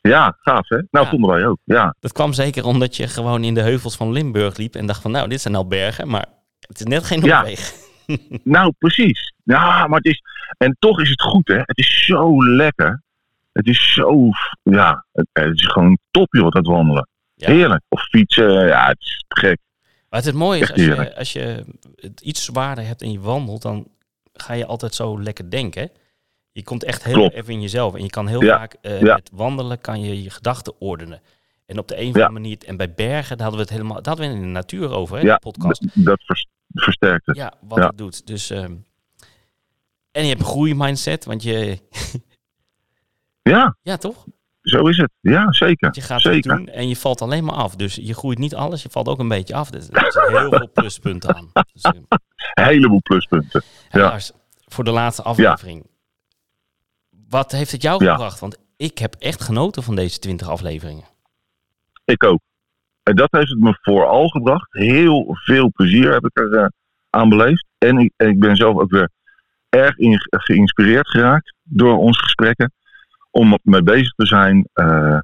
Ja, 0.00 0.36
gaaf 0.40 0.68
hè? 0.68 0.76
Nou, 0.90 1.04
Ja. 1.04 1.10
vonden 1.10 1.30
wij 1.30 1.46
ook. 1.46 1.58
Ja, 1.64 1.94
Dat 2.00 2.12
kwam 2.12 2.32
zeker 2.32 2.64
omdat 2.64 2.96
je 2.96 3.08
gewoon 3.08 3.44
in 3.44 3.54
de 3.54 3.60
heuvels 3.60 3.96
van 3.96 4.12
Limburg 4.12 4.56
liep 4.56 4.74
en 4.74 4.86
dacht 4.86 5.02
van, 5.02 5.10
nou, 5.10 5.28
dit 5.28 5.40
zijn 5.40 5.54
al 5.54 5.66
bergen, 5.66 6.08
maar 6.08 6.26
het 6.60 6.80
is 6.80 6.86
net 6.86 7.04
geen 7.04 7.20
Ja. 7.24 7.36
Noorwegen. 7.36 7.74
nou 8.56 8.72
precies. 8.78 9.32
Ja, 9.44 9.86
maar 9.86 9.98
het 9.98 10.06
is. 10.06 10.22
En 10.58 10.76
toch 10.78 11.00
is 11.00 11.10
het 11.10 11.22
goed 11.22 11.48
hè? 11.48 11.58
Het 11.58 11.78
is 11.78 12.04
zo 12.06 12.46
lekker. 12.46 13.02
Het 13.52 13.66
is 13.66 13.92
zo. 13.92 14.28
Ja, 14.62 15.04
het, 15.12 15.26
het 15.32 15.58
is 15.58 15.66
gewoon 15.66 15.98
top 16.10 16.34
joh, 16.34 16.50
dat 16.50 16.66
wandelen. 16.66 17.08
Ja. 17.46 17.54
Heerlijk. 17.56 17.82
Of 17.88 18.02
fietsen, 18.02 18.66
ja, 18.66 18.86
het 18.86 19.00
is 19.00 19.24
gek. 19.28 19.58
Maar 20.08 20.18
het, 20.22 20.24
het 20.24 20.34
mooie 20.34 20.60
is, 20.60 20.70
als 20.72 20.80
je, 20.84 21.16
als 21.16 21.32
je 21.32 21.64
het 21.96 22.20
iets 22.20 22.44
zwaarder 22.44 22.86
hebt 22.86 23.02
en 23.02 23.12
je 23.12 23.20
wandelt, 23.20 23.62
dan 23.62 23.88
ga 24.32 24.52
je 24.52 24.66
altijd 24.66 24.94
zo 24.94 25.22
lekker 25.22 25.50
denken. 25.50 25.90
Je 26.52 26.62
komt 26.62 26.84
echt 26.84 27.04
heel 27.04 27.14
Klopt. 27.14 27.34
even 27.34 27.52
in 27.52 27.60
jezelf. 27.60 27.94
En 27.94 28.02
je 28.02 28.10
kan 28.10 28.26
heel 28.26 28.42
Ja, 28.42 28.56
vaak 28.58 28.76
eh, 28.80 29.00
ja. 29.00 29.14
met 29.14 29.30
wandelen 29.32 29.80
kan 29.80 30.00
je 30.00 30.22
je 30.22 30.30
gedachten 30.30 30.80
ordenen. 30.80 31.20
En 31.66 31.78
op 31.78 31.88
de 31.88 31.94
een 32.00 32.08
of 32.08 32.14
andere 32.14 32.30
manier, 32.30 32.58
en 32.66 32.76
bij 32.76 32.94
bergen, 32.94 33.36
daar 33.36 33.46
hadden 33.46 33.66
we 33.66 33.70
het 33.70 33.70
helemaal, 33.76 33.96
dat 33.96 34.06
hadden 34.06 34.28
we 34.28 34.34
in 34.34 34.40
de 34.40 34.46
natuur 34.46 34.90
over, 34.90 35.16
hè, 35.16 35.22
Ja, 35.22 35.34
de 35.34 35.38
podcast. 35.40 36.04
dat 36.04 36.22
vers- 36.24 36.46
versterkt 36.74 37.26
het. 37.26 37.36
Ja, 37.36 37.52
wat 37.60 37.78
het 37.78 37.98
doet. 37.98 38.26
Dus, 38.26 38.50
ehm, 38.50 38.74
en 40.10 40.22
je 40.22 40.28
hebt 40.28 40.40
een 40.40 40.46
groeimindset, 40.46 41.24
want 41.24 41.42
je, 41.42 41.78
Ja, 43.42 43.76
ja 43.82 43.96
toch? 43.96 44.24
Zo 44.64 44.86
is 44.88 44.96
het. 44.96 45.10
Ja, 45.20 45.52
zeker. 45.52 45.88
Je 45.92 46.00
gaat 46.00 46.22
het 46.22 46.32
zeker. 46.32 46.56
doen 46.56 46.68
en 46.68 46.88
je 46.88 46.96
valt 46.96 47.22
alleen 47.22 47.44
maar 47.44 47.54
af. 47.54 47.76
Dus 47.76 47.94
je 47.94 48.14
groeit 48.14 48.38
niet 48.38 48.54
alles, 48.54 48.82
je 48.82 48.88
valt 48.90 49.08
ook 49.08 49.18
een 49.18 49.28
beetje 49.28 49.54
af. 49.54 49.70
Dus 49.70 49.88
er 49.90 50.12
zijn 50.12 50.36
heel 50.36 50.50
veel 50.50 50.70
pluspunten 50.72 51.34
aan. 51.34 51.50
Dus, 51.72 51.82
eh, 51.82 51.90
Een 52.54 52.64
heleboel 52.64 53.02
pluspunten. 53.02 53.62
En 53.90 54.00
Ja. 54.00 54.06
Lars, 54.08 54.32
voor 54.66 54.84
de 54.84 54.90
laatste 54.90 55.22
aflevering. 55.22 55.86
Wat 57.28 57.52
heeft 57.52 57.72
het 57.72 57.82
jou 57.82 58.04
Ja. 58.04 58.10
gebracht? 58.12 58.40
Want 58.40 58.58
ik 58.76 58.98
heb 58.98 59.14
echt 59.18 59.40
genoten 59.42 59.82
van 59.82 59.94
deze 59.94 60.18
20 60.18 60.48
afleveringen. 60.48 61.04
Ik 62.04 62.24
ook. 62.24 62.40
En 63.02 63.16
dat 63.16 63.28
heeft 63.30 63.48
het 63.50 63.58
me 63.60 63.78
vooral 63.82 64.28
gebracht. 64.28 64.72
Heel 64.72 65.26
veel 65.44 65.70
plezier 65.72 66.12
heb 66.12 66.24
ik 66.24 66.38
er 66.38 66.52
eh, 66.54 66.66
aan 67.10 67.28
beleefd. 67.28 67.66
En 67.78 67.98
ik, 67.98 68.12
ik 68.16 68.38
ben 68.38 68.56
zelf 68.56 68.78
ook 68.78 68.90
weer 68.90 69.10
erg 69.68 69.96
in- 69.98 70.20
geïnspireerd 70.30 71.08
geraakt 71.08 71.54
door 71.62 71.96
onze 71.98 72.22
gesprekken. 72.22 72.72
Om 73.34 73.58
mee 73.62 73.82
bezig 73.82 74.12
te 74.12 74.26
zijn. 74.26 74.68
eh 74.72 75.18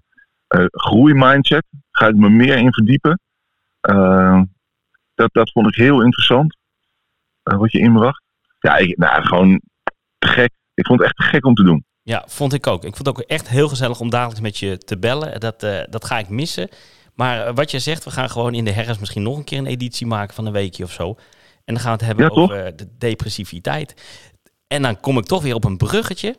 eh, 0.47 0.65
groeimindset. 0.71 1.65
Ga 1.91 2.07
ik 2.07 2.15
me 2.15 2.29
meer 2.29 2.57
in 2.57 2.73
verdiepen. 2.73 3.21
Eh, 3.81 4.43
dat, 5.15 5.33
dat 5.33 5.51
vond 5.51 5.67
ik 5.67 5.75
heel 5.75 6.03
interessant. 6.03 6.57
wat 7.43 7.73
je 7.73 7.79
inbracht. 7.79 8.23
Ja, 8.61 8.77
ik, 8.77 8.97
nou, 8.97 9.23
gewoon 9.23 9.61
te 10.19 10.29
gek. 10.29 10.51
Ik 10.75 10.87
vond 10.87 10.99
het 10.99 11.09
echt 11.09 11.17
te 11.17 11.23
gek 11.23 11.45
om 11.47 11.55
te 11.55 11.63
doen. 11.63 11.85
Ja, 12.03 12.25
vond 12.27 12.53
ik 12.53 12.67
ook. 12.67 12.85
Ik 12.85 12.97
vond 12.97 13.07
het 13.07 13.09
ook 13.09 13.21
echt 13.21 13.49
heel 13.49 13.69
gezellig 13.69 14.01
om 14.01 14.11
dagelijks 14.11 14.41
met 14.41 14.59
je 14.59 14.79
te 14.79 14.99
bellen. 14.99 15.41
Dat, 15.41 15.61
dat 15.91 16.05
ga 16.05 16.19
ik 16.19 16.29
missen. 16.29 16.69
Maar 17.15 17.55
wat 17.55 17.71
je 17.71 17.79
zegt, 17.79 18.05
we 18.05 18.11
gaan 18.11 18.31
gewoon 18.31 18.55
in 18.55 18.65
de 18.65 18.73
herfst 18.73 19.01
misschien 19.01 19.23
nog 19.23 19.37
een 19.37 19.45
keer 19.45 19.59
een 19.59 19.67
editie 19.67 20.07
maken 20.07 20.35
van 20.35 20.47
een 20.47 20.53
weekje 20.53 20.85
of 20.85 20.93
zo. 20.93 21.17
En 21.65 21.75
dan 21.75 21.83
gaan 21.83 21.97
we 21.97 22.05
het 22.05 22.17
hebben 22.17 22.25
Ja, 22.25 22.43
over 22.43 22.77
de 22.77 22.97
depressiviteit. 22.99 23.95
En 24.67 24.83
dan 24.83 25.01
kom 25.01 25.19
ik 25.19 25.25
toch 25.25 25.43
weer 25.43 25.55
op 25.55 25.65
een 25.65 25.77
bruggetje. 25.77 26.37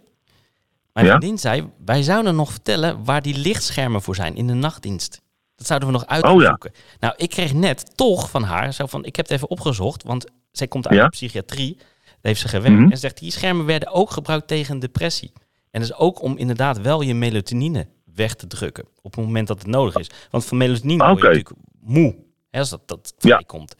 Mijn 0.94 1.06
Ja? 1.06 1.16
vriendin 1.16 1.38
zei, 1.40 1.70
wij 1.86 2.04
zouden 2.04 2.36
nog 2.36 2.52
vertellen 2.52 3.04
waar 3.04 3.22
die 3.22 3.38
lichtschermen 3.38 4.02
voor 4.02 4.16
zijn 4.16 4.36
in 4.36 4.48
de 4.48 4.54
nachtdienst. 4.54 5.22
Dat 5.56 5.68
zouden 5.68 5.88
we 5.90 5.94
nog 5.94 6.06
uit 6.08 6.26
gaan 6.26 6.36
Oh 6.36 6.42
ja. 6.42 6.58
Nou, 7.00 7.14
ik 7.18 7.30
kreeg 7.30 7.54
net 7.54 7.98
toch 7.98 8.30
van 8.30 8.44
haar, 8.44 8.74
zo 8.74 8.86
van, 8.86 9.06
ik 9.06 9.16
heb 9.16 9.26
het 9.26 9.36
even 9.36 9.50
opgezocht, 9.50 10.04
want 10.04 10.26
zij 10.52 10.68
komt 10.68 10.88
uit 10.88 10.98
Ja? 10.98 11.04
de 11.04 11.10
psychiatrie. 11.10 11.76
Daar 11.78 12.18
heeft 12.22 12.40
ze 12.42 12.48
gewerkt. 12.48 12.76
Mhm. 12.78 12.84
En 12.86 12.92
ze 12.92 12.98
zegt, 13.02 13.18
die 13.20 13.32
schermen 13.32 13.66
werden 13.66 13.92
ook 13.92 14.12
gebruikt 14.12 14.48
tegen 14.48 14.80
depressie. 14.80 15.32
En 15.72 15.82
dat 15.82 15.90
is 15.90 15.96
ook 15.96 16.22
om 16.22 16.38
inderdaad 16.38 16.82
wel 16.82 17.02
je 17.02 17.14
melatonine 17.14 17.88
weg 18.14 18.36
te 18.36 18.48
drukken. 18.48 18.86
Op 19.02 19.16
het 19.16 19.26
moment 19.26 19.48
dat 19.48 19.58
het 19.58 19.68
nodig 19.68 19.96
is. 19.96 20.10
Want 20.30 20.46
van 20.46 20.58
melatonine 20.58 21.04
word 21.08 21.18
je 21.20 21.24
natuurlijk 21.28 21.56
moe. 21.82 22.16
Hè, 22.50 22.60
als 22.60 22.70
dat, 22.70 22.88
dat 22.88 23.14
Ja. 23.18 23.30
vrijkomt. 23.30 23.76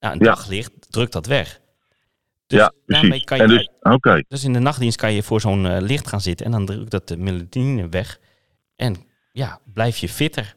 Nou, 0.00 0.12
een 0.14 0.22
daglicht 0.24 0.70
drukt 0.90 1.12
dat 1.12 1.26
weg. 1.26 1.60
Dus 2.46 2.58
ja, 2.58 2.72
precies. 2.86 3.24
kan 3.24 3.36
je 3.36 3.42
En 3.42 3.48
dus. 3.48 4.24
Dus 4.28 4.44
in 4.44 4.52
de 4.52 4.58
nachtdienst 4.58 4.96
kan 4.96 5.12
je 5.12 5.22
voor 5.22 5.40
zo'n 5.40 5.66
eh, 5.66 5.80
licht 5.80 6.08
gaan 6.08 6.20
zitten 6.20 6.46
en 6.46 6.52
dan 6.52 6.66
drukt 6.66 6.90
dat 6.90 7.08
de 7.08 7.16
melatonine 7.16 7.88
weg. 7.88 8.18
En 8.76 8.96
ja, 9.32 9.58
blijf 9.74 9.96
je 9.96 10.08
fitter. 10.08 10.54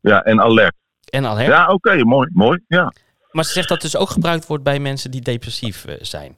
Ja, 0.00 0.22
en 0.22 0.40
alert. 0.40 0.74
En 1.10 1.26
alert. 1.26 1.46
Ja, 1.48 1.66
oké, 1.72 2.04
mooi, 2.04 2.30
mooi. 2.32 2.60
Ja, 2.68 2.92
Maar 3.30 3.44
ze 3.44 3.52
zegt 3.52 3.68
dat 3.68 3.80
dus 3.80 3.96
ook 3.96 4.08
gebruikt 4.10 4.46
wordt 4.46 4.64
bij 4.64 4.78
mensen 4.78 5.10
die 5.10 5.20
depressief 5.20 5.84
eh, 5.84 5.94
zijn. 6.00 6.34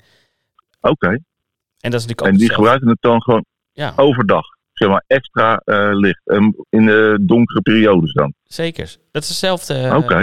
oké. 0.81 1.09
En 1.09 1.91
dat 1.91 2.01
is 2.01 2.07
natuurlijk 2.07 2.21
ook 2.21 2.27
En 2.27 2.37
die 2.37 2.53
gebruiken 2.53 2.89
het 2.89 3.01
dan 3.01 3.23
gewoon 3.23 3.45
Ja, 3.73 3.93
overdag. 3.97 4.47
Zeg 4.73 4.89
maar 4.89 5.05
extra 5.07 5.57
eh, 5.57 5.89
licht. 5.93 6.21
En 6.25 6.67
in 6.71 6.87
de 6.87 7.19
donkere 7.21 7.61
periodes 7.61 8.13
dan. 8.13 8.35
zeker. 8.45 8.97
Dat 9.11 9.23
is 9.23 9.29
hetzelfde. 9.29 9.75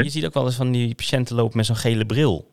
Je 0.04 0.10
ziet 0.10 0.26
ook 0.26 0.34
wel 0.34 0.46
eens 0.46 0.56
van 0.56 0.72
die 0.72 0.96
patiënten 0.96 1.36
lopen 1.36 1.58
met 1.58 1.66
zo'n 1.66 1.76
gele 1.76 2.06
bril. 2.06 2.52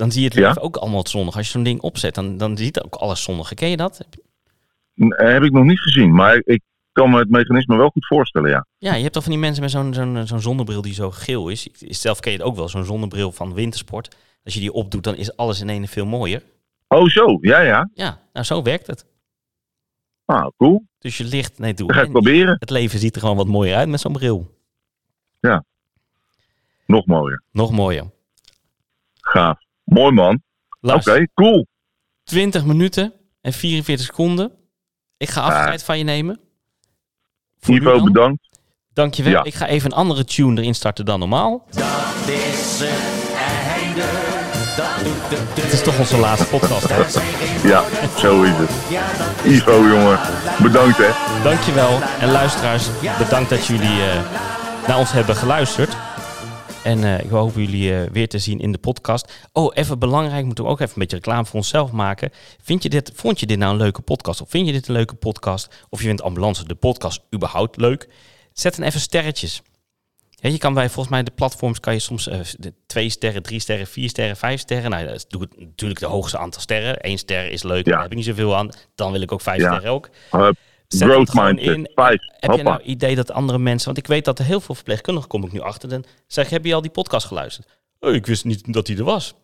Dan 0.00 0.10
zie 0.12 0.20
je 0.20 0.26
het 0.28 0.36
Ja. 0.36 0.46
leven 0.48 0.62
ook 0.62 0.76
allemaal 0.76 1.06
zonnig. 1.06 1.36
Als 1.36 1.46
je 1.46 1.52
zo'n 1.52 1.62
ding 1.62 1.80
opzet, 1.80 2.14
dan, 2.14 2.36
dan 2.36 2.56
ziet 2.56 2.82
ook 2.82 2.94
alles 2.94 3.22
zonnig. 3.22 3.54
Ken 3.54 3.68
je 3.68 3.76
dat? 3.76 4.00
Eh, 4.94 5.32
heb 5.32 5.42
ik 5.42 5.52
nog 5.52 5.64
niet 5.64 5.80
gezien. 5.80 6.14
Maar 6.14 6.42
ik 6.44 6.60
kan 6.92 7.10
me 7.10 7.18
het 7.18 7.30
mechanisme 7.30 7.76
wel 7.76 7.90
goed 7.90 8.06
voorstellen, 8.06 8.50
ja. 8.50 8.66
Ja, 8.78 8.94
je 8.94 9.02
hebt 9.02 9.12
toch 9.14 9.22
van 9.22 9.32
die 9.32 9.40
mensen 9.40 9.62
met 9.62 9.70
zo'n 9.70 9.94
zo'n 9.94 10.26
zo'n 10.26 10.40
zonnebril 10.40 10.82
die 10.82 10.94
zo 10.94 11.10
geel 11.10 11.48
is. 11.48 11.66
Ik- 11.66 11.94
Zelf 11.94 12.20
ken 12.20 12.32
je 12.32 12.38
het 12.38 12.46
ook 12.46 12.56
wel, 12.56 12.68
zo'n 12.68 12.84
zonnebril 12.84 13.32
van 13.32 13.54
wintersport. 13.54 14.16
Als 14.44 14.54
je 14.54 14.60
die 14.60 14.72
opdoet, 14.72 15.04
dan 15.04 15.14
is 15.16 15.36
alles 15.36 15.60
in 15.60 15.68
ene 15.68 15.88
veel 15.88 16.06
mooier. 16.06 16.42
Oh, 16.88 17.08
zo. 17.08 17.38
Ja, 17.40 17.60
ja. 17.60 17.90
Ja, 17.94 18.20
nou 18.32 18.46
zo 18.46 18.62
werkt 18.62 18.86
het. 18.86 19.04
Ah, 20.24 20.46
cool. 20.56 20.86
Dus 20.98 21.16
je 21.16 21.24
licht, 21.24 21.58
nee, 21.58 21.74
doe. 21.74 21.86
Dat 21.86 21.96
ga 21.96 22.00
ik 22.02 22.06
En 22.08 22.12
proberen. 22.12 22.56
het 22.58 22.70
leven 22.70 22.98
ziet 22.98 23.14
er 23.14 23.20
gewoon 23.20 23.36
wat 23.36 23.46
mooier 23.46 23.76
uit 23.76 23.88
met 23.88 24.00
zo'n 24.00 24.12
bril. 24.12 24.58
Nog 26.86 27.06
mooier. 27.06 27.42
Nog 27.52 27.70
mooier. 27.70 28.10
Gaaf. 29.20 29.58
Mooi, 29.90 30.12
man. 30.12 30.42
Oké, 30.80 31.26
cool. 31.34 31.66
20 32.24 32.64
minuten 32.64 33.12
en 33.40 33.52
44 33.52 34.06
seconden. 34.06 34.52
Ik 35.16 35.28
ga 35.28 35.40
afscheid 35.40 35.84
van 35.84 35.98
je 35.98 36.04
nemen. 36.04 36.40
Voor 37.58 37.74
Ivo, 37.74 37.96
dan. 37.96 38.04
bedankt. 38.04 38.48
Dankjewel. 38.92 39.32
Ja. 39.32 39.44
Ik 39.44 39.54
ga 39.54 39.66
even 39.66 39.90
een 39.90 39.96
andere 39.96 40.24
tune 40.24 40.60
erin 40.60 40.74
starten 40.74 41.04
dan 41.04 41.18
normaal. 41.18 41.66
Dat 41.70 42.28
is 42.28 42.78
het 42.82 43.34
einde. 43.34 44.06
Dat 44.76 45.04
doet 45.04 45.54
de 45.56 45.60
Het 45.62 45.72
is 45.72 45.82
toch 45.82 45.98
onze 45.98 46.18
laatste 46.18 46.46
podcast, 46.48 46.88
hè? 46.88 47.68
Ja, 47.68 47.84
zo 48.18 48.42
is 48.42 48.52
het. 48.56 48.70
Ivo, 49.44 49.88
jongen. 49.88 50.18
Bedankt, 50.62 50.96
hè. 50.98 51.42
Dankjewel. 51.42 52.00
En 52.20 52.30
luisteraars, 52.30 52.88
bedankt 53.18 53.50
dat 53.50 53.66
jullie 53.66 54.02
eh, 54.02 54.20
naar 54.86 54.98
ons 54.98 55.12
hebben 55.12 55.36
geluisterd. 55.36 55.96
En 56.84 57.04
eh, 57.04 57.24
ik 57.24 57.30
hoop 57.30 57.54
jullie 57.54 57.94
eh, 57.96 58.10
weer 58.10 58.28
te 58.28 58.38
zien 58.38 58.60
in 58.60 58.72
de 58.72 58.78
podcast. 58.78 59.32
Oh, 59.52 59.70
even 59.74 59.98
belangrijk, 59.98 60.44
moeten 60.44 60.64
we 60.64 60.70
ook 60.70 60.80
even 60.80 60.92
een 60.92 60.98
beetje 60.98 61.16
reclame 61.16 61.44
voor 61.44 61.54
onszelf 61.54 61.92
maken. 61.92 62.30
Vind 62.62 62.82
je 62.82 62.88
dit, 62.88 63.12
vond 63.14 63.40
je 63.40 63.46
dit 63.46 63.58
nou 63.58 63.72
een 63.72 63.78
leuke 63.78 64.00
podcast? 64.00 64.40
Of 64.40 64.50
vind 64.50 64.66
je 64.66 64.72
dit 64.72 64.88
een 64.88 64.94
leuke 64.94 65.14
podcast? 65.14 65.86
Of 65.88 66.00
je 66.00 66.06
vindt 66.06 66.22
Ambulance 66.22 66.64
de 66.64 66.74
podcast 66.74 67.20
überhaupt 67.34 67.76
leuk? 67.76 68.08
Zet 68.52 68.76
dan 68.76 68.86
even 68.86 69.00
sterretjes. 69.00 69.62
Ja, 70.30 70.48
je 70.48 70.58
kan 70.58 70.74
bij 70.74 70.86
volgens 70.86 71.08
mij 71.08 71.22
de 71.22 71.30
platforms 71.30 71.80
kan 71.80 71.92
je 71.92 71.98
soms 71.98 72.28
eh, 72.28 72.40
twee 72.86 73.10
sterren, 73.10 73.42
drie 73.42 73.60
sterren, 73.60 73.86
vier 73.86 74.08
sterren, 74.08 74.36
vijf 74.36 74.60
sterren. 74.60 74.90
Nou, 74.90 75.06
dat 75.06 75.24
doe 75.28 75.42
ik 75.42 75.60
natuurlijk 75.60 76.00
de 76.00 76.06
hoogste 76.06 76.38
aantal 76.38 76.60
sterren. 76.60 76.96
Eén 77.00 77.18
ster 77.18 77.50
is 77.50 77.62
leuk, 77.62 77.84
Ja. 77.86 77.92
daar 77.92 78.02
heb 78.02 78.10
ik 78.10 78.16
niet 78.16 78.26
zoveel 78.26 78.56
aan. 78.56 78.68
Dan 78.94 79.12
wil 79.12 79.20
ik 79.20 79.32
ook 79.32 79.40
vijf 79.40 79.60
Ja. 79.60 79.70
sterren 79.72 79.90
ook. 79.90 80.08
Zet 80.98 81.08
growth 81.08 81.34
mindset. 81.34 81.74
in. 81.76 81.90
Vijf. 81.94 82.20
Heb 82.38 82.52
je 82.56 82.62
nou 82.62 82.82
idee 82.82 83.14
dat 83.14 83.30
andere 83.30 83.58
mensen... 83.58 83.86
Want 83.86 83.98
ik 83.98 84.06
weet 84.06 84.24
dat 84.24 84.38
er 84.38 84.44
heel 84.44 84.60
veel 84.60 84.74
verpleegkundigen, 84.74 85.28
kom 85.28 85.44
ik 85.44 85.52
nu 85.52 85.60
achter... 85.60 85.88
Dan 85.88 86.04
zeg 86.26 86.44
ik, 86.44 86.50
heb 86.50 86.64
je 86.64 86.74
al 86.74 86.80
die 86.80 86.90
podcast 86.90 87.26
geluisterd? 87.26 87.68
Oh, 88.00 88.14
ik 88.14 88.26
wist 88.26 88.44
niet 88.44 88.72
dat 88.72 88.86
die 88.86 88.96
er 88.98 89.04
was. 89.04 89.34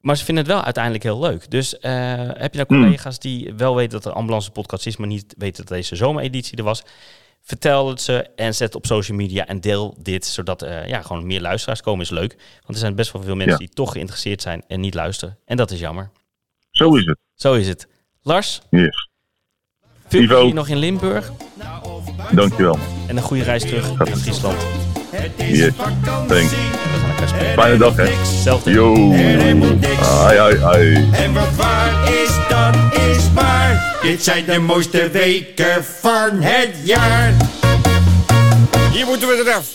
Maar 0.00 0.16
ze 0.16 0.24
vinden 0.24 0.44
het 0.44 0.52
wel 0.52 0.62
uiteindelijk 0.62 1.04
heel 1.04 1.20
leuk. 1.20 1.50
Dus 1.50 1.78
eh, 1.78 1.92
heb 2.16 2.54
je 2.54 2.58
nou 2.60 2.66
Hmm. 2.68 2.82
collega's 2.82 3.18
die 3.18 3.54
wel 3.56 3.74
weten 3.74 3.90
dat 3.92 4.04
er 4.04 4.12
ambulance 4.12 4.50
podcast 4.50 4.86
is... 4.86 4.96
maar 4.96 5.08
niet 5.08 5.34
weten 5.38 5.64
dat 5.66 5.76
deze 5.76 5.96
zomereditie 5.96 6.56
er 6.58 6.64
was... 6.64 6.82
Vertel 7.42 7.88
het 7.88 8.00
ze 8.00 8.22
en 8.36 8.54
zet 8.54 8.66
het 8.66 8.74
op 8.76 8.86
social 8.86 9.16
media 9.16 9.46
en 9.46 9.60
deel 9.60 9.96
dit... 10.02 10.26
zodat 10.26 10.62
eh, 10.62 10.86
ja, 10.86 11.02
gewoon 11.02 11.26
meer 11.26 11.40
luisteraars 11.40 11.80
komen 11.80 12.00
is 12.04 12.10
leuk. 12.10 12.32
Want 12.60 12.68
er 12.68 12.76
zijn 12.78 12.94
best 12.94 13.12
wel 13.12 13.22
veel 13.22 13.34
mensen 13.36 13.52
Ja. 13.52 13.58
die 13.66 13.68
toch 13.68 13.92
geïnteresseerd 13.92 14.42
zijn... 14.42 14.62
en 14.66 14.80
niet 14.80 14.94
luisteren. 14.94 15.38
En 15.44 15.56
dat 15.56 15.70
is 15.70 15.80
jammer. 15.80 16.10
Zo 16.70 16.94
is 16.94 17.04
het. 17.06 17.18
Zo 17.34 17.54
is 17.54 17.68
het. 17.68 17.88
Lars, 18.22 18.60
Yes. 18.70 19.07
Veel 20.08 20.20
Ivo. 20.20 20.34
plezier 20.34 20.54
nog 20.54 20.68
in 20.68 20.76
Limburg... 20.76 21.32
Dankjewel. 22.30 22.78
en 23.06 23.16
een 23.16 23.22
goede 23.22 23.42
reis 23.42 23.62
terug 23.62 23.94
naar 23.96 24.16
Friesland. 24.16 24.56
Yes. 25.36 25.72
Thanks. 26.26 26.50
We 26.50 26.56
gaan 27.00 27.10
elkaar 27.10 27.28
spreken. 27.28 27.52
Fijne 27.62 27.76
dag, 27.76 27.96
hè. 27.96 28.04
Hetzelfde. 28.04 28.70
Yo. 28.70 29.12
Ai, 30.02 30.38
ai, 30.38 30.62
ai. 30.62 31.08
En 31.12 31.32
wat 31.32 31.54
waar 31.56 32.12
is, 32.12 32.30
dat 32.48 33.00
is 33.08 33.32
waar. 33.34 33.98
Dit 34.02 34.24
zijn 34.24 34.44
de 34.44 34.58
mooiste 34.58 35.10
weken 35.10 35.84
van 35.84 36.30
het 36.40 36.76
jaar. 36.84 37.32
Hier 38.92 39.06
moeten 39.06 39.28
we 39.28 39.42
eraf. 39.46 39.66